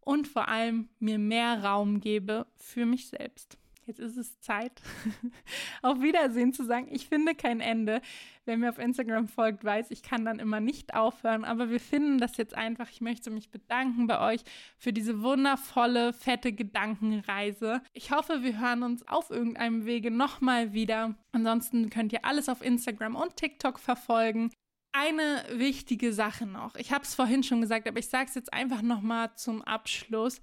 Und 0.00 0.26
vor 0.26 0.48
allem 0.48 0.88
mir 0.98 1.20
mehr 1.20 1.62
Raum 1.62 2.00
gebe 2.00 2.48
für 2.56 2.86
mich 2.86 3.06
selbst 3.06 3.56
jetzt 3.86 4.00
ist 4.00 4.16
es 4.16 4.40
Zeit, 4.40 4.82
auf 5.82 6.00
Wiedersehen 6.00 6.52
zu 6.52 6.64
sagen. 6.64 6.88
Ich 6.90 7.08
finde 7.08 7.34
kein 7.34 7.60
Ende. 7.60 8.00
Wer 8.44 8.58
mir 8.58 8.68
auf 8.70 8.78
Instagram 8.78 9.28
folgt, 9.28 9.64
weiß, 9.64 9.90
ich 9.90 10.02
kann 10.02 10.24
dann 10.24 10.38
immer 10.38 10.60
nicht 10.60 10.94
aufhören, 10.94 11.44
aber 11.44 11.70
wir 11.70 11.80
finden 11.80 12.18
das 12.18 12.36
jetzt 12.36 12.54
einfach. 12.54 12.90
Ich 12.90 13.00
möchte 13.00 13.30
mich 13.30 13.50
bedanken 13.50 14.06
bei 14.06 14.20
euch 14.20 14.42
für 14.76 14.92
diese 14.92 15.22
wundervolle, 15.22 16.12
fette 16.12 16.52
Gedankenreise. 16.52 17.82
Ich 17.92 18.10
hoffe, 18.10 18.42
wir 18.42 18.60
hören 18.60 18.82
uns 18.82 19.06
auf 19.08 19.30
irgendeinem 19.30 19.86
Wege 19.86 20.10
nochmal 20.10 20.72
wieder. 20.72 21.14
Ansonsten 21.32 21.90
könnt 21.90 22.12
ihr 22.12 22.24
alles 22.24 22.48
auf 22.48 22.62
Instagram 22.62 23.16
und 23.16 23.36
TikTok 23.36 23.78
verfolgen. 23.78 24.50
Eine 24.92 25.44
wichtige 25.50 26.12
Sache 26.12 26.46
noch. 26.46 26.76
Ich 26.76 26.92
habe 26.92 27.02
es 27.02 27.14
vorhin 27.14 27.42
schon 27.42 27.60
gesagt, 27.60 27.88
aber 27.88 27.98
ich 27.98 28.08
sage 28.08 28.26
es 28.28 28.34
jetzt 28.36 28.52
einfach 28.52 28.80
nochmal 28.80 29.34
zum 29.34 29.60
Abschluss. 29.62 30.40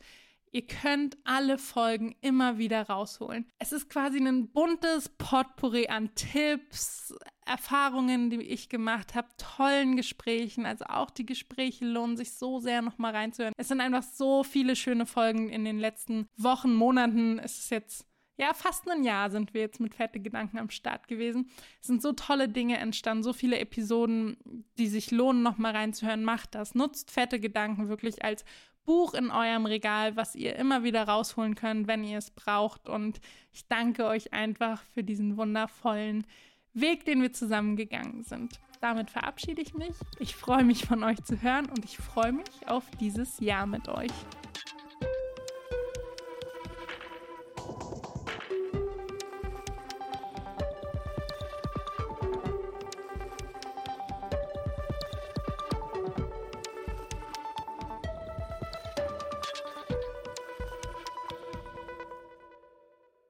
Ihr 0.53 0.67
könnt 0.67 1.17
alle 1.23 1.57
Folgen 1.57 2.15
immer 2.19 2.57
wieder 2.57 2.87
rausholen. 2.87 3.49
Es 3.57 3.71
ist 3.71 3.89
quasi 3.89 4.19
ein 4.19 4.51
buntes 4.51 5.07
Potpourri 5.07 5.87
an 5.87 6.13
Tipps, 6.13 7.15
Erfahrungen, 7.45 8.29
die 8.29 8.41
ich 8.41 8.67
gemacht 8.67 9.15
habe, 9.15 9.29
tollen 9.37 9.95
Gesprächen. 9.95 10.65
Also 10.65 10.85
auch 10.85 11.09
die 11.09 11.25
Gespräche 11.25 11.85
lohnen 11.85 12.17
sich 12.17 12.33
so 12.33 12.59
sehr 12.59 12.81
nochmal 12.81 13.15
reinzuhören. 13.15 13.53
Es 13.57 13.69
sind 13.69 13.79
einfach 13.79 14.03
so 14.03 14.43
viele 14.43 14.75
schöne 14.75 15.05
Folgen 15.05 15.49
in 15.49 15.63
den 15.63 15.79
letzten 15.79 16.27
Wochen, 16.35 16.73
Monaten. 16.73 17.39
Es 17.39 17.57
ist 17.59 17.71
jetzt 17.71 18.10
ja, 18.37 18.53
fast 18.53 18.89
ein 18.89 19.03
Jahr 19.03 19.29
sind 19.29 19.53
wir 19.53 19.61
jetzt 19.61 19.79
mit 19.79 19.93
Fette 19.93 20.19
Gedanken 20.19 20.57
am 20.57 20.69
Start 20.69 21.07
gewesen. 21.07 21.49
Es 21.79 21.87
sind 21.87 22.01
so 22.01 22.13
tolle 22.13 22.49
Dinge 22.49 22.77
entstanden, 22.77 23.23
so 23.23 23.33
viele 23.33 23.59
Episoden, 23.59 24.37
die 24.77 24.87
sich 24.87 25.11
lohnen, 25.11 25.43
nochmal 25.43 25.75
reinzuhören. 25.75 26.23
Macht 26.23 26.55
das. 26.55 26.73
Nutzt 26.73 27.11
Fette 27.11 27.39
Gedanken 27.39 27.87
wirklich 27.87 28.23
als 28.23 28.43
Buch 28.83 29.13
in 29.13 29.29
eurem 29.29 29.65
Regal, 29.65 30.15
was 30.15 30.35
ihr 30.35 30.55
immer 30.55 30.83
wieder 30.83 31.03
rausholen 31.03 31.55
könnt, 31.55 31.87
wenn 31.87 32.03
ihr 32.03 32.17
es 32.17 32.31
braucht. 32.31 32.89
Und 32.89 33.19
ich 33.51 33.67
danke 33.67 34.05
euch 34.05 34.33
einfach 34.33 34.81
für 34.93 35.03
diesen 35.03 35.37
wundervollen 35.37 36.25
Weg, 36.73 37.05
den 37.05 37.21
wir 37.21 37.33
zusammen 37.33 37.75
gegangen 37.75 38.23
sind. 38.23 38.59
Damit 38.79 39.11
verabschiede 39.11 39.61
ich 39.61 39.75
mich. 39.75 39.93
Ich 40.19 40.35
freue 40.35 40.63
mich 40.63 40.85
von 40.85 41.03
euch 41.03 41.23
zu 41.23 41.41
hören 41.41 41.69
und 41.69 41.85
ich 41.85 41.97
freue 41.97 42.31
mich 42.31 42.67
auf 42.67 42.89
dieses 42.99 43.39
Jahr 43.39 43.67
mit 43.67 43.87
euch. 43.87 44.11